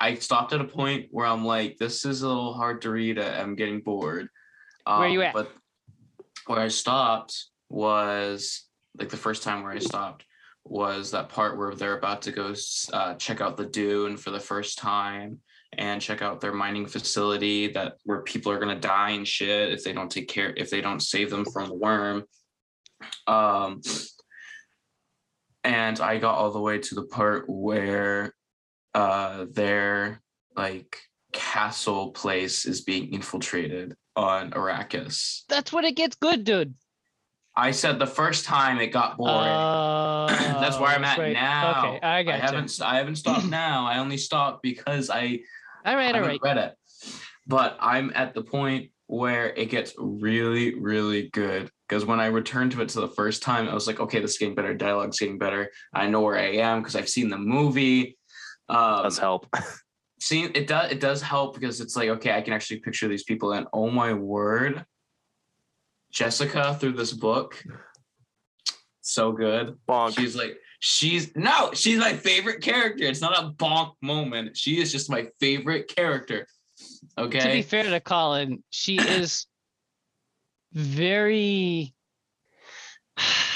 [0.00, 3.18] I stopped at a point where I'm like, this is a little hard to read.
[3.18, 4.28] I'm getting bored.
[4.84, 5.34] Where you Um, at?
[5.34, 5.52] But
[6.46, 8.64] where I stopped was
[8.98, 10.24] like the first time where I stopped
[10.64, 12.54] was that part where they're about to go
[12.92, 15.40] uh, check out the dune for the first time
[15.78, 19.84] and check out their mining facility that where people are gonna die and shit if
[19.84, 22.24] they don't take care if they don't save them from the worm.
[23.26, 23.82] Um,
[25.64, 28.32] and I got all the way to the part where
[28.96, 30.22] uh their
[30.56, 30.98] like
[31.32, 35.42] castle place is being infiltrated on Arrakis.
[35.48, 36.74] That's when it gets good, dude.
[37.54, 39.34] I said the first time it got boring.
[40.60, 41.32] That's where I'm at right.
[41.32, 41.94] now.
[41.94, 43.86] Okay, I got I haven't I haven't stopped now.
[43.86, 45.40] I only stopped because I
[45.84, 46.40] All right, all haven't right.
[46.42, 46.74] read it.
[47.46, 51.70] But I'm at the point where it gets really, really good.
[51.88, 54.32] Because when I returned to it to the first time, I was like, okay, this
[54.32, 54.74] is getting better.
[54.74, 55.70] Dialogue's getting better.
[55.94, 58.18] I know where I am because I've seen the movie.
[58.68, 59.46] Um, Does help.
[60.20, 63.22] seeing it does it does help because it's like okay i can actually picture these
[63.22, 64.82] people and oh my word
[66.10, 67.62] jessica through this book
[69.02, 70.16] so good Bonk.
[70.16, 74.90] she's like she's no she's my favorite character it's not a bonk moment she is
[74.90, 76.46] just my favorite character
[77.18, 77.38] Okay.
[77.38, 79.46] To be fair to Colin, she is
[80.72, 81.94] very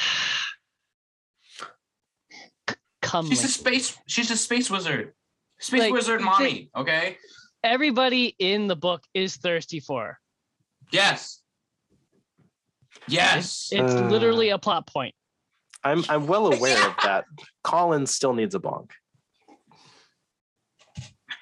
[3.10, 3.30] c- comely.
[3.30, 5.12] she's a space she's a space wizard
[5.60, 7.16] space Like, wizard the- mommy okay
[7.62, 10.18] Everybody in the book is thirsty for her.
[10.90, 11.42] yes
[13.08, 14.08] yes It's Uh.
[14.08, 15.14] literally a plot point.
[15.84, 17.24] I'm I'm well aware of that.
[17.64, 18.90] Colin still needs a bonk.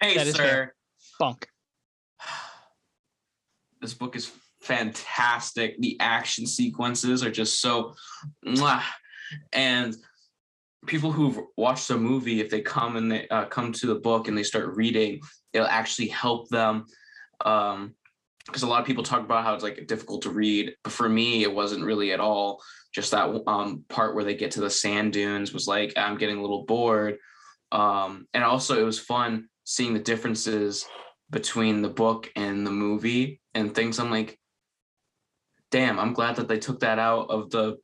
[0.00, 0.74] hey that is sir fair.
[1.20, 1.48] Bunk.
[3.80, 5.76] this book is fantastic.
[5.80, 7.94] The action sequences are just so,
[8.44, 8.82] mwah.
[9.52, 9.96] and
[10.88, 14.28] people who've watched the movie, if they come and they uh, come to the book
[14.28, 15.20] and they start reading,
[15.52, 16.86] it'll actually help them.
[17.44, 17.94] Um,
[18.46, 21.06] because a lot of people talk about how it's like difficult to read, but for
[21.06, 22.62] me, it wasn't really at all.
[22.94, 26.38] Just that um, part where they get to the sand dunes was like I'm getting
[26.38, 27.18] a little bored,
[27.72, 30.86] um, and also it was fun seeing the differences
[31.30, 34.38] between the book and the movie and things i'm like
[35.70, 37.76] damn i'm glad that they took that out of the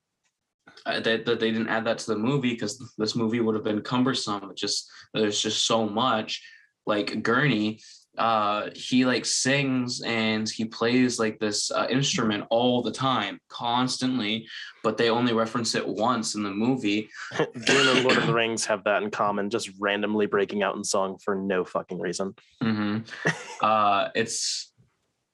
[0.86, 3.82] that, that they didn't add that to the movie because this movie would have been
[3.82, 6.42] cumbersome it just there's just so much
[6.86, 7.80] like gurney
[8.18, 14.46] uh he like sings and he plays like this uh, instrument all the time constantly
[14.84, 17.08] but they only reference it once in the movie
[17.38, 20.84] Dune and Lord of the Rings have that in common, just randomly breaking out in
[20.84, 22.34] song for no fucking reason.
[22.60, 22.98] hmm
[23.62, 24.72] uh, it's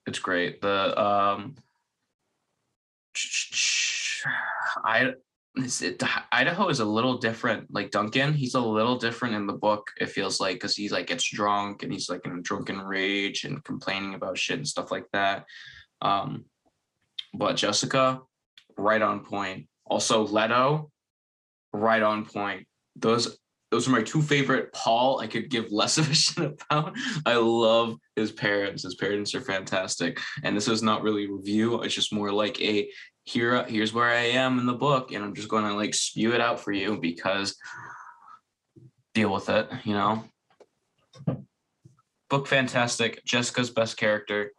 [0.07, 0.61] it's great.
[0.61, 1.57] The um,
[4.85, 5.15] I
[5.57, 7.73] it, Idaho is a little different.
[7.73, 9.91] Like Duncan, he's a little different in the book.
[10.01, 13.45] It feels like because he's like gets drunk and he's like in a drunken rage
[13.45, 15.45] and complaining about shit and stuff like that.
[16.03, 16.45] Um,
[17.35, 18.21] but Jessica,
[18.77, 19.67] right on point.
[19.87, 20.91] Also Leto,
[21.73, 22.67] right on point.
[22.97, 23.39] Those
[23.71, 24.73] those are my two favorite.
[24.73, 26.97] Paul, I could give less of a shit about.
[27.25, 28.83] I love his parents.
[28.83, 30.19] His parents are fantastic.
[30.43, 31.83] And this is not really review.
[31.83, 32.91] It's just more like a
[33.31, 33.65] here.
[33.65, 36.41] Here's where I am in the book, and I'm just going to like spew it
[36.41, 37.57] out for you because
[39.15, 39.69] deal with it.
[39.85, 40.25] You know.
[42.29, 43.25] Book fantastic.
[43.25, 44.53] Jessica's best character.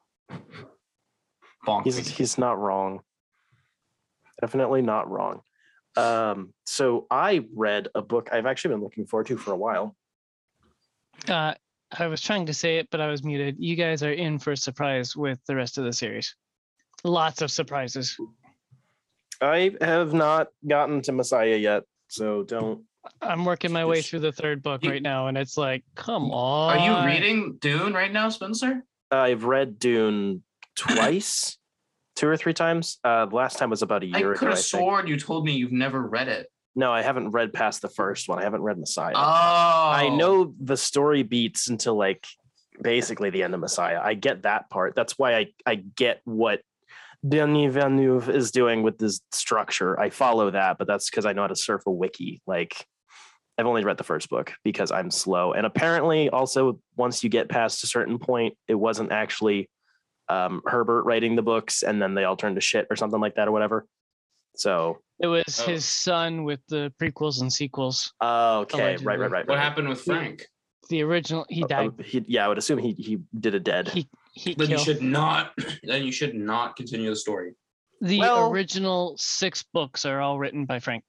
[1.65, 1.83] Bonk.
[1.83, 3.01] He's he's not wrong.
[4.39, 5.41] Definitely not wrong.
[5.95, 9.95] Um, so I read a book I've actually been looking forward to for a while.
[11.27, 11.53] Uh,
[11.97, 13.57] I was trying to say it, but I was muted.
[13.59, 16.35] You guys are in for a surprise with the rest of the series.
[17.03, 18.17] Lots of surprises.
[19.41, 22.83] I have not gotten to Messiah yet, so don't.
[23.21, 26.77] I'm working my way through the third book right now, and it's like, come on.
[26.77, 28.83] Are you reading Dune right now, Spencer?
[29.09, 30.43] I've read Dune
[30.75, 31.57] twice,
[32.15, 32.99] two or three times.
[33.03, 34.47] Uh, the last time was about a year could ago.
[34.47, 34.81] I have think.
[34.81, 36.47] sworn you told me you've never read it.
[36.75, 38.39] No, I haven't read past the first one.
[38.39, 39.13] I haven't read Messiah.
[39.15, 42.25] Oh, I know the story beats until like
[42.81, 43.99] basically the end of Messiah.
[44.01, 44.95] I get that part.
[44.95, 46.61] That's why I I get what
[47.27, 49.99] Denis Villeneuve is doing with this structure.
[49.99, 52.41] I follow that, but that's because I know how to surf a wiki.
[52.47, 52.85] Like
[53.57, 55.53] I've only read the first book because I'm slow.
[55.53, 59.69] And apparently, also once you get past a certain point, it wasn't actually
[60.29, 63.35] um, Herbert writing the books, and then they all turned to shit or something like
[63.35, 63.85] that or whatever.
[64.55, 65.65] So It was Oh.
[65.71, 68.13] his son with the prequels and sequels.
[68.21, 69.05] uh, okay, right, Allegedly.
[69.17, 69.47] right, right.
[69.47, 69.63] What right.
[69.63, 70.47] happened with Frank?
[70.89, 71.91] The original, he Uh, died.
[71.99, 73.89] uh, he, yeah, I would assume he he did a dead.
[73.89, 75.51] He he Then you should not.
[75.83, 77.53] Then you should not continue the story.
[78.01, 81.03] The Well- original six books are all written by Frank.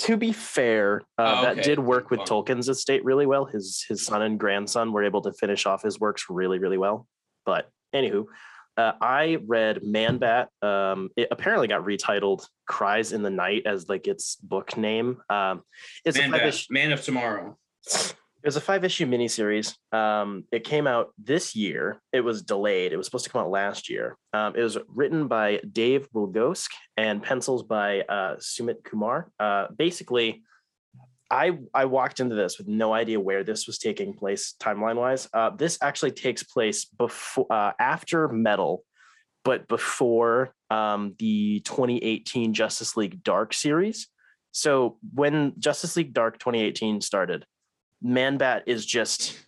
[0.00, 2.28] to be fair, uh, Oh, that did work with Fine.
[2.28, 3.44] Tolkien's estate really well.
[3.46, 7.06] His his son and grandson were able to finish off his works really, really well.
[7.46, 8.26] But anywho,
[8.76, 10.50] uh, I read Man Bat.
[10.62, 15.20] Um, it apparently got retitled "Cries in the Night" as like its book name.
[15.30, 15.62] Um,
[16.04, 17.56] it's a five Man of Tomorrow.
[18.42, 19.74] it was a five issue miniseries.
[19.92, 22.00] Um, it came out this year.
[22.12, 22.92] It was delayed.
[22.92, 24.16] It was supposed to come out last year.
[24.32, 29.32] Um, it was written by Dave Wielgosz and pencils by uh, Sumit Kumar.
[29.40, 30.42] Uh, basically,
[31.30, 35.28] I I walked into this with no idea where this was taking place timeline wise.
[35.32, 38.84] Uh, this actually takes place before uh, after Metal,
[39.44, 44.06] but before um, the 2018 Justice League Dark series.
[44.52, 47.44] So when Justice League Dark 2018 started,
[48.00, 49.38] Man Bat is just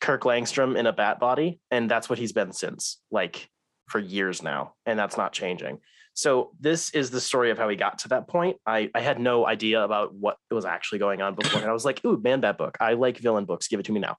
[0.00, 3.48] Kirk Langstrom in a bat body, and that's what he's been since, like
[3.88, 5.80] for years now, and that's not changing.
[6.14, 8.56] So this is the story of how he got to that point.
[8.66, 11.84] I, I had no idea about what was actually going on before, and I was
[11.84, 12.76] like, "Ooh, Man Bat book!
[12.80, 13.68] I like villain books.
[13.68, 14.16] Give it to me now."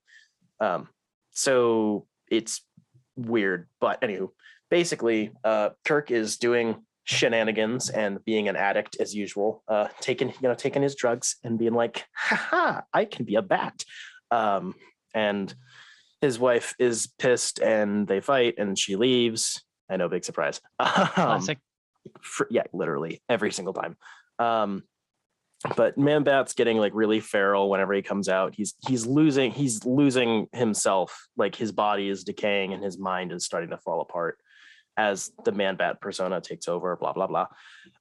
[0.59, 0.87] Um,
[1.31, 2.61] so it's
[3.15, 4.29] weird, but anywho,
[4.69, 10.47] basically, uh, Kirk is doing shenanigans and being an addict as usual, uh, taking you
[10.47, 13.83] know taking his drugs and being like, "Ha I can be a bat."
[14.29, 14.75] Um,
[15.15, 15.53] and
[16.21, 19.63] his wife is pissed, and they fight, and she leaves.
[19.89, 20.61] I know, big surprise.
[20.79, 21.57] Um, Classic.
[22.21, 23.97] for, yeah, literally every single time.
[24.37, 24.83] Um,
[25.75, 28.53] but Man Bat's getting like really feral whenever he comes out.
[28.55, 31.27] He's he's losing he's losing himself.
[31.35, 34.37] Like his body is decaying and his mind is starting to fall apart
[34.97, 36.95] as the Man Bat persona takes over.
[36.95, 37.47] Blah blah blah.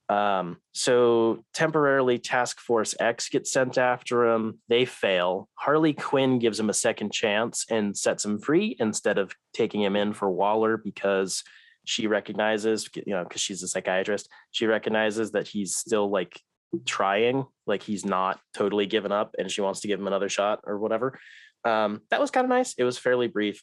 [0.08, 4.60] Um, so temporarily, Task Force X gets sent after him.
[4.68, 5.48] They fail.
[5.54, 9.96] Harley Quinn gives him a second chance and sets him free instead of taking him
[9.96, 11.42] in for Waller because
[11.84, 16.38] she recognizes, you know, because she's a psychiatrist, she recognizes that he's still like
[16.84, 20.60] trying, like he's not totally given up and she wants to give him another shot
[20.64, 21.18] or whatever.
[21.64, 22.74] Um, that was kind of nice.
[22.76, 23.62] It was fairly brief.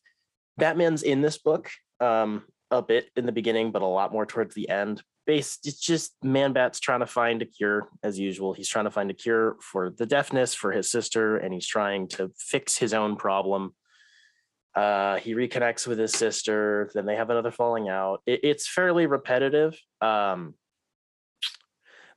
[0.57, 1.69] Batman's in this book
[1.99, 2.43] um,
[2.77, 5.01] a bit in the beginning, but a lot more towards the end.
[5.25, 8.53] Based, it's just Man Bat's trying to find a cure as usual.
[8.53, 12.07] He's trying to find a cure for the deafness for his sister, and he's trying
[12.09, 13.73] to fix his own problem
[14.75, 16.91] uh, he reconnects with his sister.
[16.93, 18.21] Then they have another falling out.
[18.25, 19.79] It, it's fairly repetitive.
[20.01, 20.55] Um,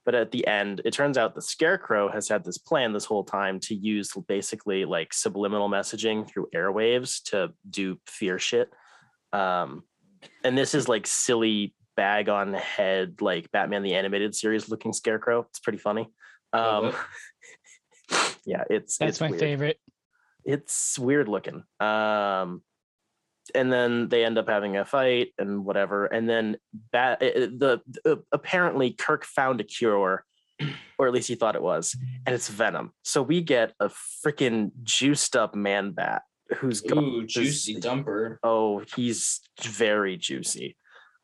[0.05, 3.25] but at the end, it turns out the Scarecrow has had this plan this whole
[3.25, 8.73] time to use basically like subliminal messaging through airwaves to do fear shit.
[9.33, 9.85] Um,
[10.45, 15.47] and this is like silly bag on head, like Batman the animated series looking Scarecrow.
[15.51, 16.09] It's pretty funny.
[16.53, 16.93] Um,
[18.45, 19.79] yeah, it's That's it's my weird favorite.
[20.45, 21.62] it's weird looking.
[21.81, 22.62] Um,
[23.55, 26.07] and then they end up having a fight and whatever.
[26.07, 26.57] And then
[26.93, 30.25] bat, it- it- the, the apparently Kirk found a cure,
[30.99, 31.97] or at least he thought it was,
[32.27, 32.93] and it's Venom.
[33.05, 33.89] So we get a
[34.25, 36.23] freaking juiced up man bat
[36.57, 38.39] who's got Ooh, this- juicy dumper.
[38.43, 40.77] Oh, he's very juicy.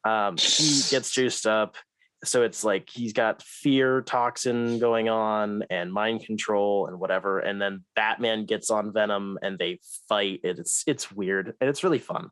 [0.05, 1.77] Um, he gets juiced up.
[2.25, 7.39] So it's like he's got fear toxin going on and mind control and whatever.
[7.41, 10.41] And then Batman gets on Venom and they fight.
[10.43, 12.31] It's it's weird and it's really fun.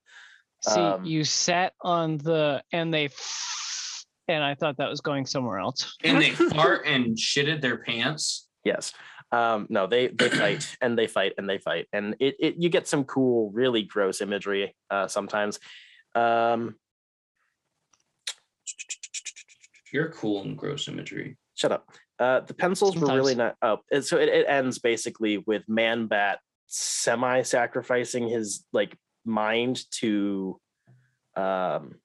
[0.66, 3.10] See, um, you sat on the and they
[4.28, 5.94] and I thought that was going somewhere else.
[6.04, 8.48] And they fart and shitted their pants.
[8.64, 8.92] Yes.
[9.32, 11.88] Um, no, they they fight and they fight and they fight.
[11.92, 15.58] And it, it you get some cool, really gross imagery uh sometimes.
[16.14, 16.76] Um
[19.92, 21.36] You're cool and gross imagery.
[21.54, 21.88] shut up.
[22.18, 23.56] Uh, the pencils were really not.
[23.62, 30.60] Oh, so it, it ends basically with Man Bat semi-sacrificing his like mind to
[31.36, 31.96] um,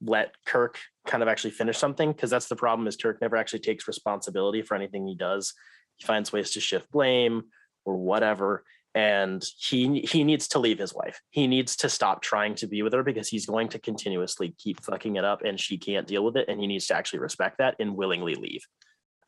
[0.00, 3.60] let Kirk kind of actually finish something because that's the problem is Kirk never actually
[3.60, 5.54] takes responsibility for anything he does.
[5.96, 7.44] He finds ways to shift blame
[7.84, 11.20] or whatever, and he he needs to leave his wife.
[11.30, 14.82] He needs to stop trying to be with her because he's going to continuously keep
[14.82, 16.48] fucking it up, and she can't deal with it.
[16.48, 18.66] And he needs to actually respect that and willingly leave.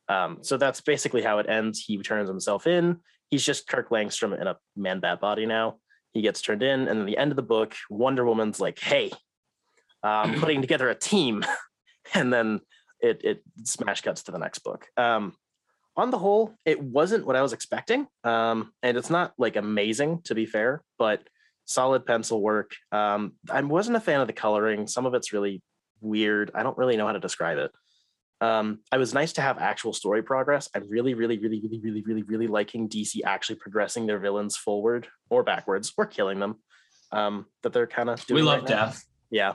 [0.08, 1.80] Um, so that's basically how it ends.
[1.80, 3.00] He turns himself in.
[3.30, 5.76] He's just Kirk Langstrom in a man bat body now.
[6.12, 9.12] He gets turned in, and at the end of the book, Wonder Woman's like, "Hey,
[10.02, 11.44] I'm putting together a team,"
[12.14, 12.60] and then
[13.00, 14.86] it it smash cuts to the next book.
[14.96, 15.34] Um,
[15.98, 20.22] on the whole, it wasn't what I was expecting, um, and it's not like amazing
[20.24, 21.22] to be fair, but
[21.64, 22.72] solid pencil work.
[22.92, 24.86] Um, I wasn't a fan of the coloring.
[24.86, 25.62] Some of it's really
[26.00, 26.50] weird.
[26.54, 27.72] I don't really know how to describe it.
[28.40, 30.68] Um, I was nice to have actual story progress.
[30.74, 35.08] I'm really, really, really, really, really, really, really liking DC actually progressing their villains forward
[35.28, 36.56] or backwards or killing them.
[37.10, 38.36] Um, that they're kind of doing.
[38.36, 38.84] We love right now.
[38.86, 39.04] death.
[39.30, 39.54] Yeah.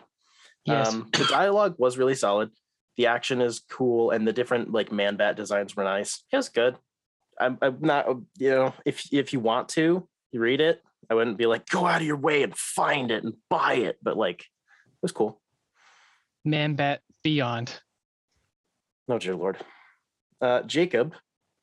[0.65, 0.89] Yes.
[0.91, 2.49] Um, the dialogue was really solid.
[2.97, 6.23] The action is cool, and the different like man bat designs were nice.
[6.31, 6.77] It was good.
[7.39, 10.81] I'm, I'm not, you know, if if you want to, you read it.
[11.09, 13.97] I wouldn't be like, go out of your way and find it and buy it,
[14.01, 15.41] but like, it was cool.
[16.45, 17.81] Man Bat Beyond.
[19.07, 19.57] No, dear lord.
[20.39, 21.13] Uh, Jacob,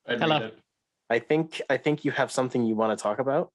[0.06, 0.50] I'd Hello.
[1.08, 3.50] I think I think you have something you want to talk about.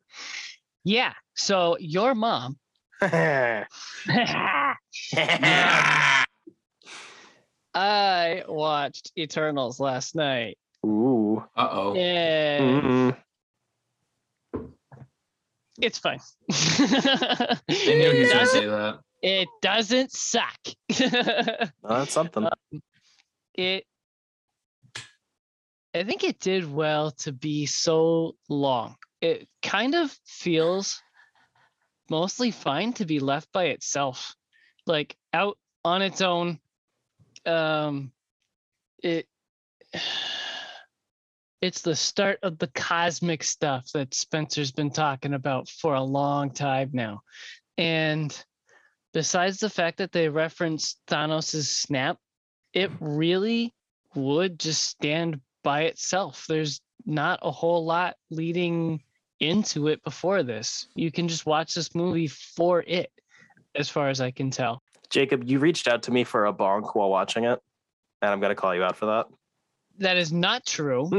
[0.83, 1.13] Yeah.
[1.35, 2.57] So your mom.
[7.75, 10.57] I watched Eternals last night.
[10.85, 11.25] Ooh.
[11.35, 11.43] Ooh.
[11.55, 11.95] Uh oh.
[11.95, 13.17] Yeah, Mm-mm.
[15.81, 16.19] it's fine.
[16.51, 18.99] I knew he was it, gonna doesn't, say that.
[19.21, 20.59] it doesn't suck.
[21.83, 22.47] That's something.
[23.53, 23.85] it
[25.93, 28.95] I think it did well to be so long.
[29.21, 31.01] It kind of feels
[32.09, 34.35] mostly fine to be left by itself.
[34.85, 36.59] Like out on its own.
[37.45, 38.11] Um
[39.01, 39.27] it
[41.61, 46.51] it's the start of the cosmic stuff that Spencer's been talking about for a long
[46.51, 47.21] time now.
[47.77, 48.37] And
[49.13, 52.17] besides the fact that they reference Thanos' snap,
[52.73, 53.73] it really
[54.13, 56.45] would just stand by itself.
[56.47, 59.01] There's not a whole lot leading
[59.39, 60.87] into it before this.
[60.95, 63.11] You can just watch this movie for it,
[63.73, 64.81] as far as I can tell.
[65.09, 67.59] Jacob, you reached out to me for a bonk while watching it,
[68.21, 69.27] and I'm gonna call you out for that.
[69.99, 71.09] That is not true.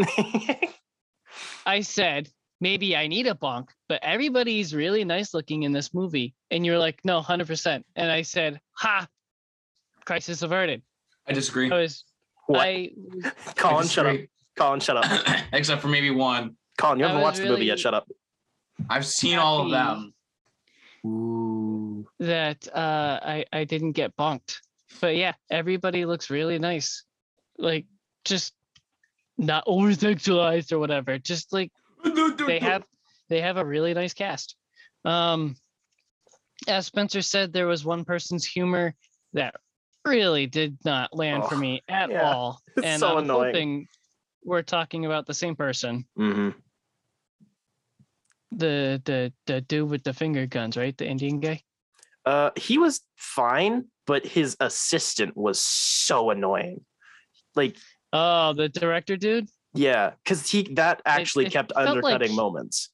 [1.66, 2.28] I said
[2.60, 6.34] maybe I need a bonk, but everybody's really nice looking in this movie.
[6.50, 7.82] And you're like, no, 100%.
[7.96, 9.06] And I said, ha,
[10.04, 10.82] crisis averted.
[11.26, 11.70] I disagree.
[11.70, 12.04] I was,
[12.46, 12.60] what?
[12.60, 12.90] I,
[13.24, 14.16] I Colin, shut up.
[14.56, 15.26] Colin, shut up.
[15.52, 16.56] Except for maybe one.
[16.78, 17.78] Colin, you I haven't was watched the movie yet.
[17.78, 18.08] Shut up.
[18.88, 20.12] I've seen all of them.
[21.06, 22.06] Ooh.
[22.20, 24.58] that uh, I I didn't get bonked.
[25.00, 27.04] But yeah, everybody looks really nice,
[27.58, 27.86] like
[28.24, 28.54] just
[29.38, 31.18] not over sexualized or whatever.
[31.18, 31.70] Just like
[32.46, 32.84] they have
[33.28, 34.56] they have a really nice cast.
[35.04, 35.56] Um,
[36.68, 38.94] as Spencer said, there was one person's humor
[39.34, 39.54] that
[40.04, 42.32] really did not land for Oh, me at yeah.
[42.32, 43.46] all, It's and so I'm annoying.
[43.54, 43.88] hoping
[44.44, 46.06] we're talking about the same person.
[46.16, 46.50] hmm
[48.56, 50.96] The the the dude with the finger guns, right?
[50.96, 51.62] The Indian guy.
[52.24, 56.84] Uh, he was fine, but his assistant was so annoying.
[57.54, 57.76] Like,
[58.12, 59.48] Oh, the director dude.
[59.74, 62.90] yeah, because he that actually it kept felt like undercutting moments.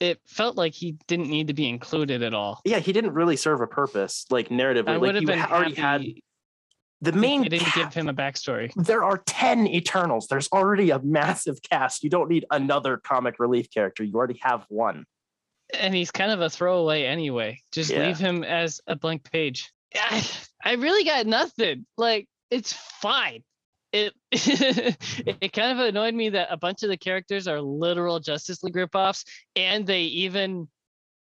[0.00, 2.60] it felt like he didn't need to be included at all.
[2.64, 5.00] Yeah, he didn't really serve a purpose, like narratively.
[5.00, 6.04] Like you ha- already had
[7.04, 7.42] the main.
[7.42, 8.72] they didn't give him a backstory.
[8.76, 10.26] there are 10 Eternals.
[10.28, 12.02] There's already a massive cast.
[12.04, 14.02] You don't need another comic relief character.
[14.04, 15.04] You already have one.
[15.78, 17.60] And he's kind of a throwaway anyway.
[17.72, 18.06] Just Yeah.
[18.06, 19.72] leave him as a blank page.
[19.94, 20.26] I,
[20.64, 21.86] I really got nothing.
[21.96, 23.42] Like it's fine.
[23.92, 28.62] It it kind of annoyed me that a bunch of the characters are literal Justice
[28.64, 29.24] League ripoffs,
[29.54, 30.68] and they even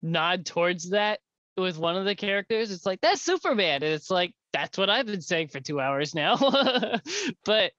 [0.02, 1.20] nod towards that
[1.58, 2.72] with one of the characters.
[2.72, 6.14] It's like that's Superman, and it's like that's what I've been saying for two hours
[6.16, 6.38] now.
[7.46, 7.72] but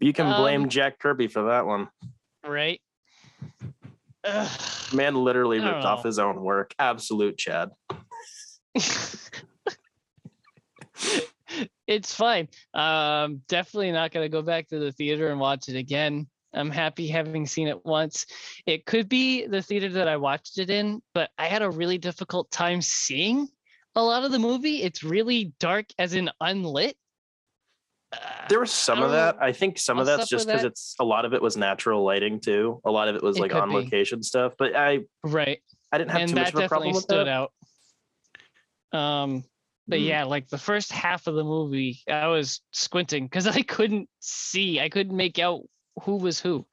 [0.00, 1.88] You can blame Um, Jack Kirby for that one.
[2.44, 2.80] right?
[4.24, 4.60] Ugh.
[4.92, 6.74] Man literally ripped off his own work.
[6.78, 7.70] Absolute Chad.
[11.86, 12.48] it's fine.
[12.74, 16.26] Um, definitely not gonna go back to the theater and watch it again.
[16.56, 18.26] I'm happy having seen it once.
[18.66, 21.98] It could be the theater that I watched it in, but I had a really
[21.98, 23.48] difficult time seeing
[23.94, 24.82] a lot of the movie.
[24.82, 26.96] It's really dark, as in unlit.
[28.12, 29.36] Uh, There was some of that.
[29.38, 29.42] know.
[29.44, 30.68] I think some of that's just because that.
[30.68, 32.80] it's a lot of it was natural lighting too.
[32.84, 33.74] A lot of it was It like on be.
[33.74, 34.54] location stuff.
[34.58, 35.60] But I right.
[35.92, 37.28] I didn't have and too much of a problem with stood that.
[37.28, 37.52] out.
[38.98, 39.44] Um,
[39.88, 40.06] but Mm.
[40.06, 44.80] yeah, like the first half of the movie, I was squinting because I couldn't see,
[44.80, 45.62] I couldn't make out
[46.02, 46.66] who was who.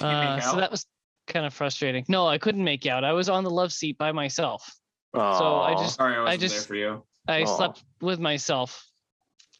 [0.00, 0.86] Uh, so that was
[1.26, 2.04] kind of frustrating.
[2.08, 3.04] No, I couldn't make out.
[3.04, 4.74] I was on the love seat by myself.
[5.14, 7.04] So I just Sorry, I wasn't there just- for you.
[7.26, 7.56] I Aw.
[7.56, 8.86] slept with myself,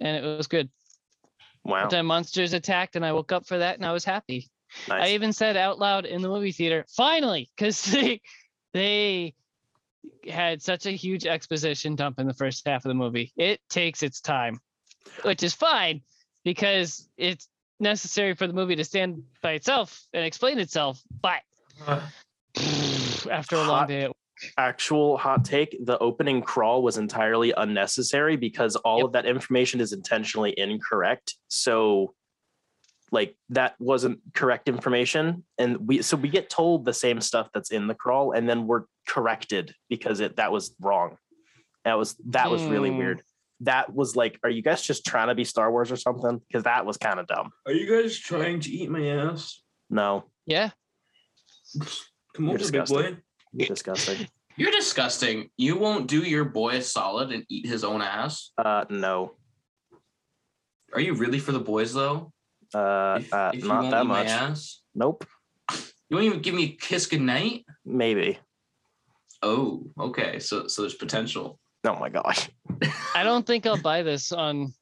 [0.00, 0.70] and it was good.
[1.64, 1.86] wow.
[1.88, 4.48] Then monsters attacked, and I woke up for that, and I was happy.
[4.88, 5.02] Nice.
[5.08, 8.20] I even said out loud in the movie theater, finally, because they
[8.72, 9.34] they
[10.26, 13.32] had such a huge exposition dump in the first half of the movie.
[13.36, 14.60] It takes its time,
[15.22, 16.02] which is fine
[16.44, 17.48] because it's
[17.80, 21.02] necessary for the movie to stand by itself and explain itself.
[21.22, 21.40] But
[23.30, 24.08] after a long day,
[24.56, 29.06] Actual hot take: the opening crawl was entirely unnecessary because all Yep.
[29.06, 31.34] of that information is intentionally incorrect.
[31.48, 32.14] So,
[33.10, 37.72] like that wasn't correct information, and we so we get told the same stuff that's
[37.72, 41.16] in the crawl, and then we're corrected because it that was wrong.
[41.84, 42.98] That was that was really Hmm.
[42.98, 43.22] weird.
[43.62, 46.40] That was like, are you guys just trying to be Star Wars or something?
[46.46, 47.50] Because that was kind of dumb.
[47.66, 49.60] Are you guys trying to eat my ass?
[49.90, 50.70] No, yeah,
[52.34, 53.14] Come You're over, big disgusting.
[53.56, 53.64] boy.
[53.66, 54.28] disgusting.
[54.56, 55.50] You're disgusting.
[55.56, 58.50] You won't do your boy a solid and eat his own ass.
[58.58, 59.36] Uh, no,
[60.92, 62.32] Are you really for the boys though?
[62.74, 64.26] uh, If, uh if you not won't that much.
[64.28, 65.24] ass, Nope,
[66.08, 67.64] you won't even give me a kiss goodnight.
[67.84, 68.38] maybe.
[69.42, 70.38] Oh, okay.
[70.40, 71.58] So so there's potential.
[71.88, 72.50] Oh my gosh.
[73.14, 74.74] I don't think I'll buy this on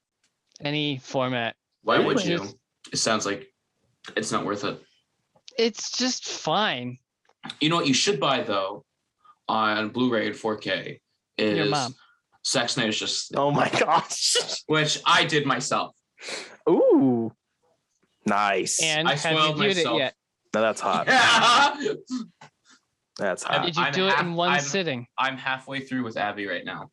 [0.61, 1.54] any format.
[1.82, 2.44] Why would you?
[2.92, 3.46] It sounds like
[4.16, 4.82] It's not worth it.
[5.57, 6.98] It's just fine.
[7.61, 8.84] You know what you should buy though
[9.48, 10.98] on Blu-ray and 4K
[11.38, 11.94] Your is mom.
[12.44, 14.36] Zack Snyder's just Oh my gosh.
[14.66, 15.94] which I did myself.
[16.68, 17.32] Ooh.
[18.26, 18.82] Nice.
[18.82, 19.94] And I have you spoiled viewed myself.
[19.96, 20.14] it yet?
[20.54, 21.07] now that's hot.
[21.09, 21.92] Yeah.
[23.18, 23.64] That's hot.
[23.64, 25.07] Did you I'm do it half- in one I'm- sitting?
[25.16, 26.90] I'm halfway through with Abby right now.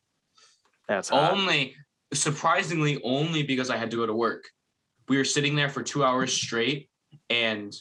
[0.88, 1.32] That's hot.
[1.32, 1.76] Only
[2.12, 4.44] surprisingly only because I had to go to work.
[5.08, 6.88] We were sitting there for 2 hours straight
[7.30, 7.74] and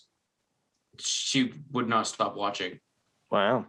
[0.99, 2.79] she would not stop watching.
[3.31, 3.67] Wow.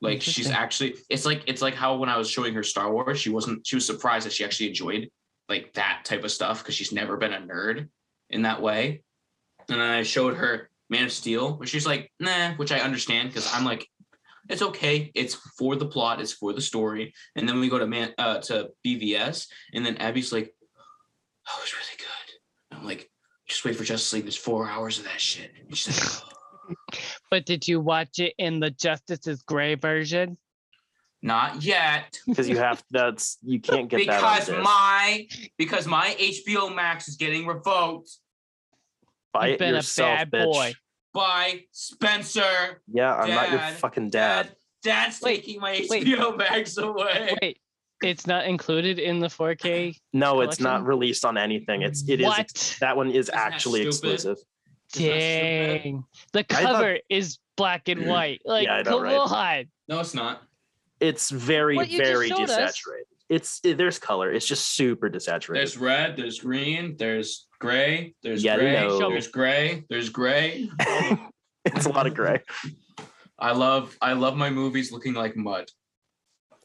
[0.00, 3.20] Like she's actually it's like it's like how when I was showing her Star Wars,
[3.20, 5.08] she wasn't she was surprised that she actually enjoyed
[5.48, 7.88] like that type of stuff because she's never been a nerd
[8.30, 9.02] in that way.
[9.68, 13.28] And then I showed her Man of Steel, where she's like, nah, which I understand
[13.28, 13.86] because I'm like,
[14.48, 15.10] it's okay.
[15.14, 17.14] It's for the plot, it's for the story.
[17.36, 20.54] And then we go to man uh to BVS, and then Abby's like,
[21.48, 22.76] Oh, it's really good.
[22.78, 23.10] I'm like,
[23.48, 24.24] just wait for Justice League.
[24.24, 25.50] There's four hours of that shit.
[25.66, 26.28] And she's like, "Oh."
[27.30, 30.38] But did you watch it in the Justice Is Gray version?
[31.24, 32.18] not yet.
[32.26, 34.20] Because you have that's you can't get that.
[34.20, 34.58] because disc.
[34.62, 35.26] my
[35.56, 38.10] because my HBO Max is getting revoked
[39.32, 40.44] Buy You've it been a yourself, bad bitch.
[40.52, 40.74] boy.
[41.12, 42.80] By Spencer.
[42.92, 44.46] Yeah, I'm not your fucking dad.
[44.46, 46.04] Dad, Dad's Wait, taking my wait.
[46.04, 47.36] HBO Max away.
[47.40, 47.58] Wait,
[48.02, 49.96] it's not included in the 4K.
[50.12, 51.82] No, it's not released on anything.
[51.82, 52.76] It's it is what?
[52.80, 54.14] that one is Isn't actually stupid?
[54.14, 54.38] exclusive.
[54.94, 55.82] Isn't that stupid?
[55.82, 56.04] Dang.
[56.32, 58.06] The I thought- cover is black and mm.
[58.08, 58.42] white.
[58.44, 59.16] Like, I know, come right?
[59.16, 59.64] on.
[59.88, 60.42] No, it's not.
[61.00, 62.68] It's very What you just very desaturated.
[62.68, 62.82] us.
[63.32, 63.36] Desaturated.
[63.36, 64.32] It's it- there's color.
[64.32, 65.54] It's just super desaturated.
[65.54, 68.60] There's red, there's green, there's gray, there's Yellow.
[68.60, 70.70] gray, there's gray, there's gray.
[71.64, 72.40] it's a lot of gray.
[73.38, 75.68] I love I love my movies looking like mud.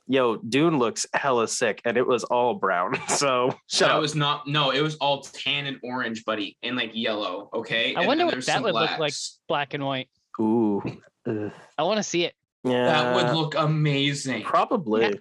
[0.09, 2.93] Yo, Dune looks hella sick, and it was all brown.
[3.09, 4.01] So shut that up.
[4.01, 7.49] was not no, it was all tan and orange, buddy, and like yellow.
[7.53, 7.93] Okay.
[7.95, 9.13] I And wonder then what that some would look like.
[9.49, 10.07] Black and white.
[10.39, 10.82] Ooh,
[11.28, 11.51] Ugh.
[11.78, 12.36] I want to see it.
[12.63, 14.43] yeah, That would look amazing.
[14.43, 15.20] probably.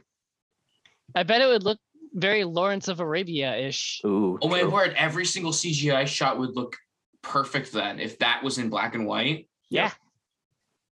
[1.17, 1.79] I bet it would look
[2.13, 4.01] very Lawrence of Arabia ish.
[4.05, 4.95] Oh my word!
[4.97, 6.77] Every single CGI shot would look
[7.23, 9.49] perfect then if that was in black and white.
[9.71, 9.91] Yeah.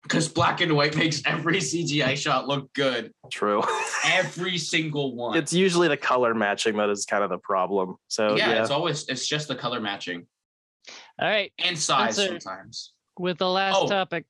[0.03, 3.11] Because black and white makes every CGI shot look good.
[3.31, 3.61] True.
[4.05, 5.37] Every single one.
[5.37, 7.95] it's usually the color matching that is kind of the problem.
[8.07, 10.25] So yeah, yeah, it's always it's just the color matching
[11.19, 11.51] All right.
[11.59, 12.39] and size Spencer.
[12.39, 12.93] sometimes.
[13.19, 13.87] With the last Oh.
[13.87, 14.25] topic,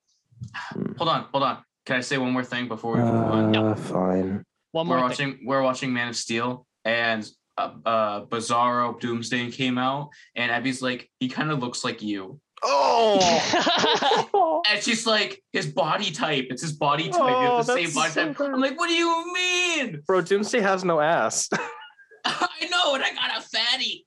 [0.97, 1.63] Hold on, hold on.
[1.85, 3.55] Can I say one more thing before we move on?
[3.55, 4.43] Uh, fine.
[4.85, 5.03] One We're thing.
[5.29, 10.81] watching we're watching Man of Steel and uh, uh Bizarro Doomsday came out and Abby's
[10.81, 12.39] like he kind of looks like you.
[12.63, 14.61] Oh.
[14.69, 16.47] And she's like, his body type.
[16.49, 17.19] It's his body type.
[17.19, 18.35] you Oh, have the same body so type.
[18.35, 18.51] good.
[18.53, 20.01] I'm like, what do you mean?
[20.05, 21.47] Bro, Doomsday has no ass.
[22.25, 24.05] I know, and I got a fatty.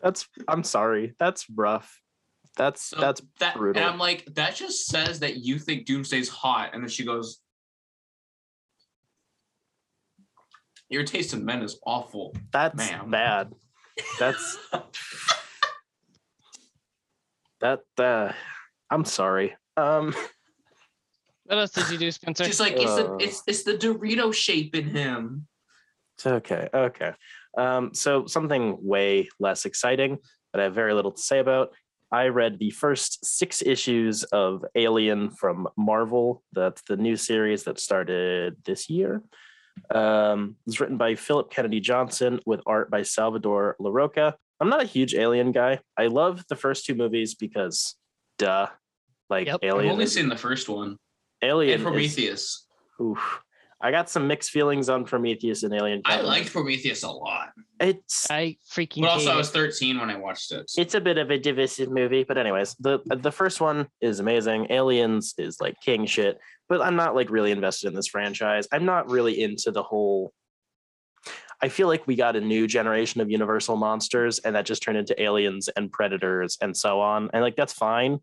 [0.00, 1.14] That's I'm sorry.
[1.18, 2.00] That's rough.
[2.56, 3.82] That's So that's that, brutal.
[3.82, 6.70] and I'm like, that just says that you think Doomsday's hot.
[6.72, 7.40] And then she goes,
[10.88, 12.34] Your taste in men is awful.
[12.52, 13.10] that's ma'am.
[13.10, 13.52] bad.
[14.18, 14.56] That's
[17.60, 18.32] that uh
[18.90, 19.56] I'm sorry.
[19.76, 20.14] Um
[21.44, 22.44] What else did you do, Spencer?
[22.44, 23.16] She's like, it's the Uh.
[23.20, 25.46] it's it's the Dorito shape in him.
[26.24, 26.68] okay.
[26.72, 27.12] Okay.
[27.56, 30.18] Um so something way less exciting
[30.52, 31.74] that I have very little to say about.
[32.10, 36.42] I read the first six issues of Alien from Marvel.
[36.54, 39.22] That's the new series that started this year.
[39.94, 44.34] Um, it's written by Philip Kennedy Johnson with art by Salvador Larroca.
[44.60, 45.80] I'm not a huge Alien guy.
[45.96, 47.94] I love the first two movies because,
[48.38, 48.66] duh,
[49.30, 49.60] like Yep.
[49.62, 50.96] I've only is- seen the first one.
[51.42, 51.74] Alien.
[51.74, 52.66] And is- Prometheus.
[53.00, 53.40] oof.
[53.80, 56.02] I got some mixed feelings on Prometheus and Alien.
[56.04, 57.50] I liked Prometheus a lot.
[57.78, 60.68] it's I freaking But also I was 13 when I watched it.
[60.76, 64.66] it's a bit of a divisive movie, but anyways, the the first one is amazing.
[64.72, 68.68] Aliens is like king shit, but I'm not like really invested in this franchise.
[68.72, 70.32] I'm not really into the whole.
[71.60, 74.98] I feel like we got a new generation of Universal monsters, and that just turned
[74.98, 78.18] into aliens and predators and so on, and like that's fine.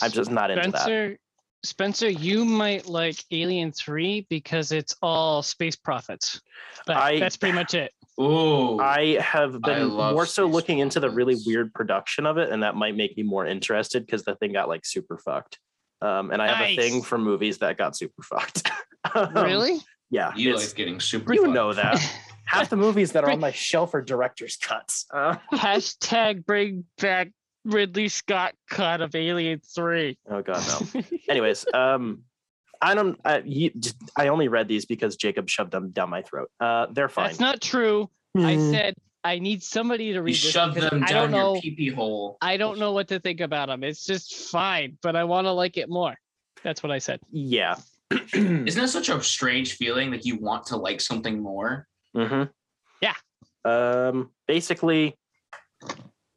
[0.00, 0.80] I'm just not into that.
[0.80, 1.18] Spencer,
[1.64, 6.40] Spencer, you might like Alien 3 because it's all space profits.
[6.86, 7.92] But I- that's pretty much it.
[8.18, 12.36] Oh, I have been love more so space looking into the really weird production of
[12.38, 15.58] it, and that might make me more interested because the thing got like super fucked.
[16.02, 18.70] Um, and I have a thing for movies that got super fucked.
[19.14, 19.80] Um, really?
[20.10, 21.34] Yeah, you like getting super.
[21.34, 21.54] you fucked.
[21.54, 21.98] know that.
[22.46, 25.06] Half the movies that are on my shelf are director's cuts.
[25.12, 27.30] Uh, Hashtag bring back
[27.64, 30.16] Ridley Scott cut of Alien 3.
[30.30, 30.62] oh god,
[30.94, 31.02] no.
[31.28, 32.22] Anyways, um,
[32.80, 33.18] I don't.
[33.24, 36.48] I, you, just, I only read these because Jacob shoved them down my throat.
[36.60, 37.26] Uh, they're fine.
[37.28, 38.08] That's not true.
[38.36, 38.70] I Mm.
[38.70, 38.94] said
[39.24, 41.60] I need somebody to You read this shove because them I don't down your know.
[41.60, 42.38] pee pee hole.
[42.40, 43.84] I don't know what to think about them.
[43.84, 46.16] It's just fine, but I want to like it more.
[46.64, 47.20] That's what I said.
[47.30, 47.76] Yeah.
[48.34, 50.10] Isn't that such a strange feeling?
[50.10, 51.86] Like you want to like something more?
[52.16, 52.44] Mm-hmm.
[53.00, 53.14] Yeah.
[53.64, 54.30] Um.
[54.48, 55.16] Basically,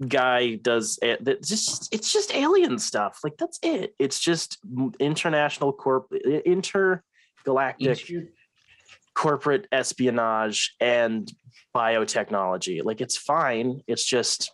[0.08, 1.28] guy does it.
[1.28, 3.20] It's just it's just alien stuff.
[3.24, 3.96] Like that's it.
[4.00, 4.60] It's just
[5.00, 8.08] international corp intergalactic
[9.16, 11.32] corporate espionage and
[11.76, 12.84] biotechnology.
[12.84, 13.82] Like it's fine.
[13.88, 14.52] It's just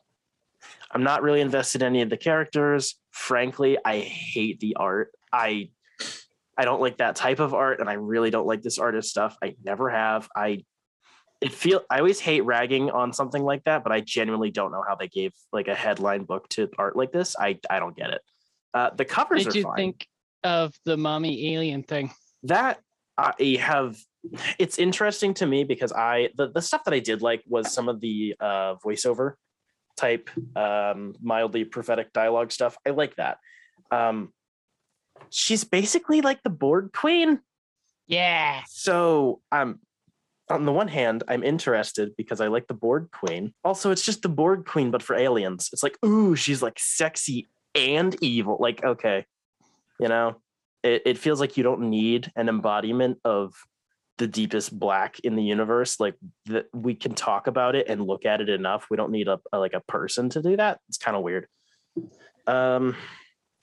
[0.91, 2.95] I'm not really invested in any of the characters.
[3.11, 5.11] Frankly, I hate the art.
[5.31, 5.69] I
[6.57, 9.37] I don't like that type of art, and I really don't like this artist stuff.
[9.41, 10.29] I never have.
[10.35, 10.65] I
[11.39, 14.83] it feel I always hate ragging on something like that, but I genuinely don't know
[14.87, 17.35] how they gave like a headline book to art like this.
[17.39, 18.21] I I don't get it.
[18.73, 19.75] Uh, the covers Did you fine.
[19.75, 20.07] think
[20.43, 22.11] of the mommy alien thing?
[22.43, 22.79] that
[23.17, 23.97] I have
[24.59, 27.89] it's interesting to me because I the, the stuff that I did like was some
[27.89, 29.33] of the uh voiceover
[29.97, 32.77] type um mildly prophetic dialogue stuff.
[32.85, 33.37] I like that.
[33.91, 34.31] Um
[35.29, 37.39] she's basically like the Borg Queen.
[38.07, 38.61] Yeah.
[38.67, 39.79] So I'm
[40.49, 43.53] on the one hand, I'm interested because I like the Borg Queen.
[43.63, 45.69] Also, it's just the Borg Queen, but for aliens.
[45.71, 48.57] It's like, ooh, she's like sexy and evil.
[48.59, 49.25] Like, okay,
[49.99, 50.41] you know,
[50.83, 53.53] it, it feels like you don't need an embodiment of
[54.17, 55.99] the deepest black in the universe.
[55.99, 58.87] Like that we can talk about it and look at it enough.
[58.89, 60.79] We don't need a, a like a person to do that.
[60.89, 61.47] It's kind of weird.
[62.47, 62.95] Um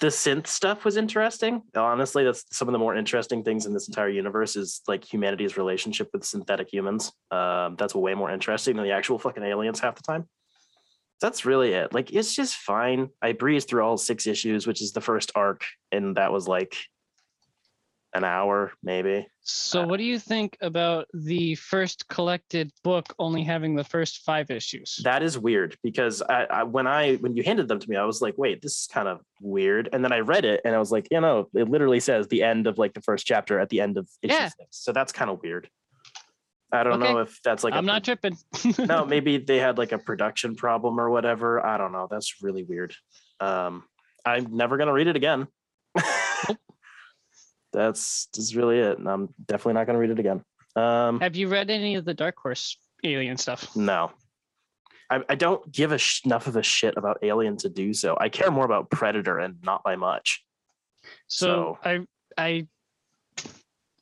[0.01, 1.62] the synth stuff was interesting.
[1.74, 5.57] Honestly, that's some of the more interesting things in this entire universe is like humanity's
[5.57, 7.12] relationship with synthetic humans.
[7.32, 10.28] Um, that's way more interesting than the actual fucking aliens half the time.
[11.20, 11.92] That's really it.
[11.92, 13.09] Like it's just fine.
[13.20, 16.76] I breezed through all six issues, which is the first arc, and that was like
[18.14, 19.26] an hour, maybe.
[19.51, 24.51] So, what do you think about the first collected book only having the first five
[24.51, 25.01] issues?
[25.05, 28.05] That is weird because I, I when I when you handed them to me, I
[28.05, 29.88] was like, wait, this is kind of weird.
[29.94, 32.42] And then I read it and I was like, you know, it literally says the
[32.42, 34.49] end of like the first chapter at the end of issue Yeah.
[34.49, 34.66] six.
[34.70, 35.70] So that's kind of weird.
[36.70, 37.11] I don't Okay.
[37.14, 38.36] know if that's like I'm a, not tripping.
[38.86, 41.64] no, maybe they had like a production problem or whatever.
[41.64, 42.07] I don't know.
[42.11, 42.94] That's really weird.
[43.40, 43.84] Um,
[44.26, 45.46] I'm never gonna read it again.
[47.79, 48.99] that's that's really it.
[48.99, 50.43] And I'm definitely not gonna read it again.
[50.76, 53.74] Um, Have you read any of the Dark Horse alien stuff?
[53.76, 54.12] No.
[55.11, 58.14] I, I don't give a sh- enough of a shit about Alien to do so.
[58.20, 60.45] I care more about Predator and not by much.
[61.29, 62.01] So, I
[62.37, 62.66] I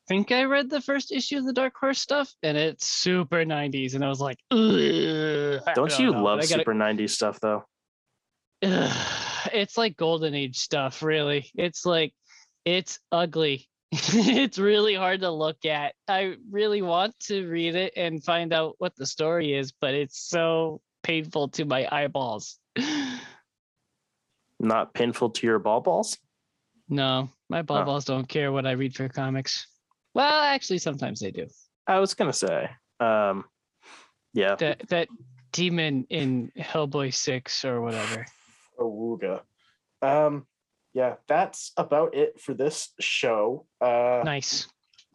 [0.08, 3.94] think I read the first issue of the Dark Horse stuff, and it's super 90s,
[3.94, 7.64] and I was like, "Ugh, I Don't you know, love gotta- super 90s stuff though?
[8.64, 12.14] Ugh, it's like golden age stuff really it's like
[12.66, 18.22] it's ugly it's really hard to look at i really want to read it and
[18.22, 22.58] find out what the story is but it's so painful to my eyeballs
[24.58, 26.18] Not painful to your ball balls?
[26.88, 27.84] no my ball Huh.
[27.84, 29.66] balls don't care what i read for comics
[30.14, 31.46] well actually sometimes they do
[31.88, 32.68] I was gonna say.
[32.98, 33.44] Um
[34.34, 34.56] yeah.
[34.56, 35.06] that that
[35.52, 38.26] demon in hellboy 6 or whatever
[38.80, 39.42] Awooga.
[40.02, 40.46] Um
[40.96, 43.66] yeah, that's about it for this show.
[43.80, 44.66] Uh nice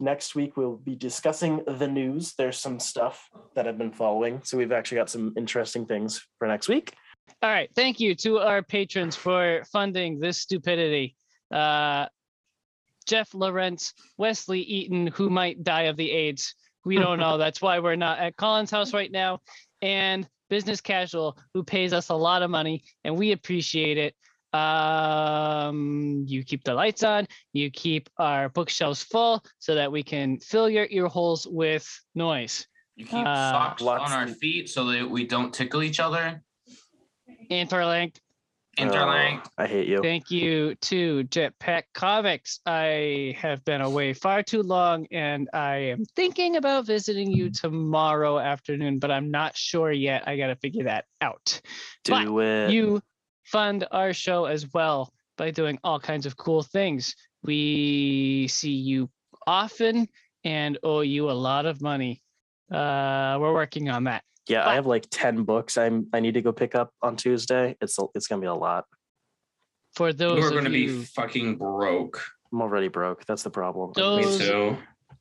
[0.02, 2.34] next week we'll be discussing the news.
[2.34, 4.40] There's some stuff that I've been following.
[4.42, 6.94] So we've actually got some interesting things for next week.
[7.42, 7.70] All right.
[7.74, 11.16] Thank you to our patrons for funding this stupidity.
[11.50, 12.06] Uh,
[13.06, 16.54] Jeff Lawrence, Wesley Eaton, who might die of the AIDS.
[16.84, 17.38] We don't know.
[17.42, 19.40] That's why we're not at Colin's house right now.
[19.80, 24.14] And Business Casual, who pays us a lot of money, and we appreciate it.
[24.52, 30.38] Um, you keep the lights on, you keep our bookshelves full so that we can
[30.38, 32.66] fill your ear holes with noise.
[32.96, 36.42] You keep Uh, socks on our feet so that we don't tickle each other.
[37.50, 38.20] Interlinked.
[38.78, 39.48] Interlinked.
[39.48, 40.00] Oh, I hate you.
[40.02, 42.60] Thank you to Jetpack Comics.
[42.64, 48.38] I have been away far too long and I am thinking about visiting you tomorrow
[48.38, 50.26] afternoon, but I'm not sure yet.
[50.26, 51.60] I got to figure that out.
[52.08, 52.70] but Do it.
[52.70, 53.02] You
[53.44, 57.14] fund our show as well by doing all kinds of cool things.
[57.42, 59.10] We see you
[59.46, 60.08] often
[60.44, 62.22] and owe you a lot of money.
[62.70, 64.22] Uh, we're working on that.
[64.48, 67.16] Yeah, But- I have like 10 books I'm I need to go pick up on
[67.16, 67.76] Tuesday.
[67.80, 68.86] It's it's going to be a lot.
[69.94, 72.22] For those We're going to be fucking broke.
[72.52, 73.24] I'm already broke.
[73.26, 73.92] That's the problem.
[73.94, 74.76] Those- Me too.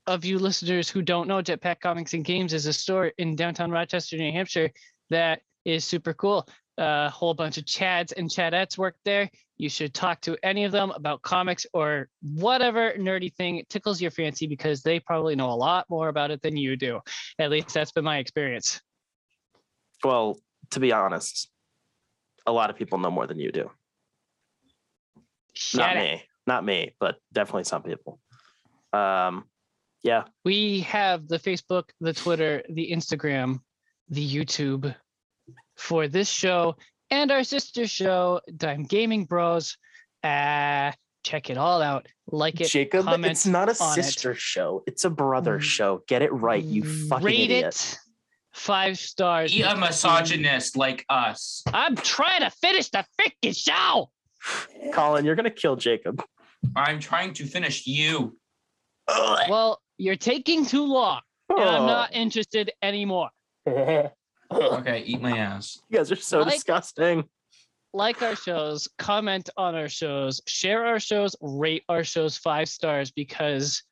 [0.08, 3.70] of you listeners who don't know, Jetpack Comics and Games is a store in downtown
[3.72, 4.72] Rochester, New Hampshire
[5.10, 6.48] that is super cool.
[6.78, 9.30] A whole bunch of Chads and Chadettes work there.
[9.58, 14.10] You should talk to any of them about comics or whatever nerdy thing tickles your
[14.10, 17.00] fancy because they probably know a lot more about it than you do.
[17.38, 18.82] At least that's been my experience.
[20.04, 20.40] Well,
[20.72, 21.50] to be honest,
[22.48, 23.70] a lot of people know more than you do.
[25.54, 26.04] Shut Not up.
[26.04, 26.24] me.
[26.48, 28.20] Not me, but definitely some people.
[28.94, 29.46] Um,
[30.04, 30.24] yeah.
[30.44, 33.60] We have the Facebook, the Twitter, the Instagram,
[34.10, 34.96] the YouTube
[35.76, 36.76] for this show
[37.10, 39.78] and our sister show, Dime Gaming Bros.
[40.24, 40.92] Uh,
[41.24, 42.08] check it all out.
[42.28, 42.68] Like it.
[42.70, 44.04] Jacob, comment it's not a on it.
[44.04, 44.84] sister show.
[44.88, 45.64] It's a brother Mm.
[45.64, 46.04] show.
[46.08, 47.66] Get it right, you fucking Rate idiot.
[47.76, 47.98] it
[48.54, 49.54] five stars.
[49.54, 51.64] Be a misogynist like us.
[51.74, 54.10] I'm trying to finish the freaking show.
[54.94, 56.24] Colin, you're gonna kill Jacob.
[56.76, 58.38] I'm trying to finish you.
[59.08, 61.64] Well, you're taking too long, and Oh.
[61.64, 63.30] I'm not interested anymore.
[64.52, 65.82] you Okay, eat my ass.
[65.90, 67.28] You guys are so Like- disgusting.
[67.94, 73.12] like our shows, comment on our shows, share our shows, rate our shows five stars
[73.12, 73.84] because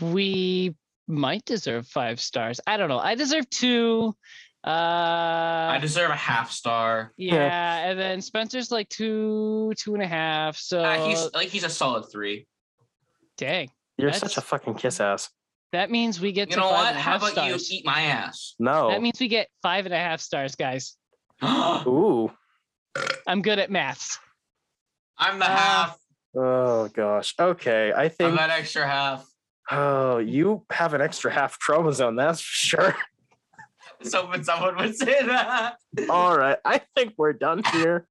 [0.00, 0.74] we
[1.08, 2.60] might deserve five stars.
[2.66, 2.98] I don't know.
[2.98, 4.14] I deserve two.
[4.66, 4.68] Uh,
[5.70, 7.12] I deserve a half star.
[7.16, 10.56] yeah, and then Spencer's like two, two and a half.
[10.56, 12.46] So Uh, he's like he's a solid three.
[13.36, 15.30] dang, You're That's- such a fucking kiss ass.
[15.72, 16.88] That means we get You to know five what?
[16.88, 17.70] and a How about stars.
[17.70, 18.54] you eat my ass?
[18.58, 18.90] No.
[18.90, 20.96] That means we get five and a half stars, guys.
[21.42, 22.32] I'm Ooh.
[23.26, 24.18] I'm good at maths.
[25.18, 25.98] I'm the Uh, half.
[26.34, 27.34] Oh gosh.
[27.38, 27.92] Okay.
[27.92, 28.36] I I'm think.
[28.36, 29.26] that extra half.
[29.70, 32.14] Oh, you have an extra half chromosome.
[32.16, 32.96] That's for sure.
[33.58, 35.76] I was hoping someone would say that.
[36.08, 36.58] All right.
[36.64, 38.06] I think we're done here.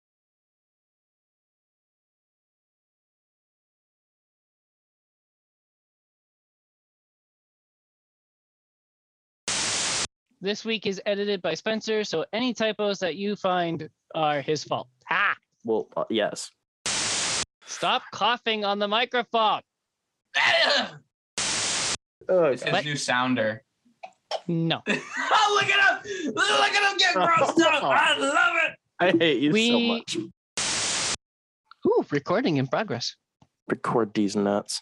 [10.41, 14.87] This week is edited by Spencer, so any typos that you find are his fault.
[15.09, 16.51] Ah, Well, uh, yes.
[17.65, 19.61] stop coughing on the microphone.
[22.27, 22.83] Oh, It's his What?
[22.85, 23.61] new sounder.
[24.47, 24.81] No.
[24.87, 26.33] oh, look at him!
[26.33, 27.83] Look at him get grossed up!
[27.83, 28.75] I love it.
[28.99, 30.17] I hate you so We- much.
[31.85, 33.15] Ooh, recording in progress.
[33.67, 34.81] Record these nuts.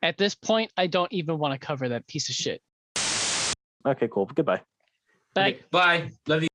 [0.00, 2.62] At this point, I don't even want to cover that piece of shit.
[3.86, 4.26] Okay, cool.
[4.34, 4.62] Goodbye.
[5.34, 5.48] Bye.
[5.52, 6.10] Okay, bye.
[6.26, 6.49] Love you.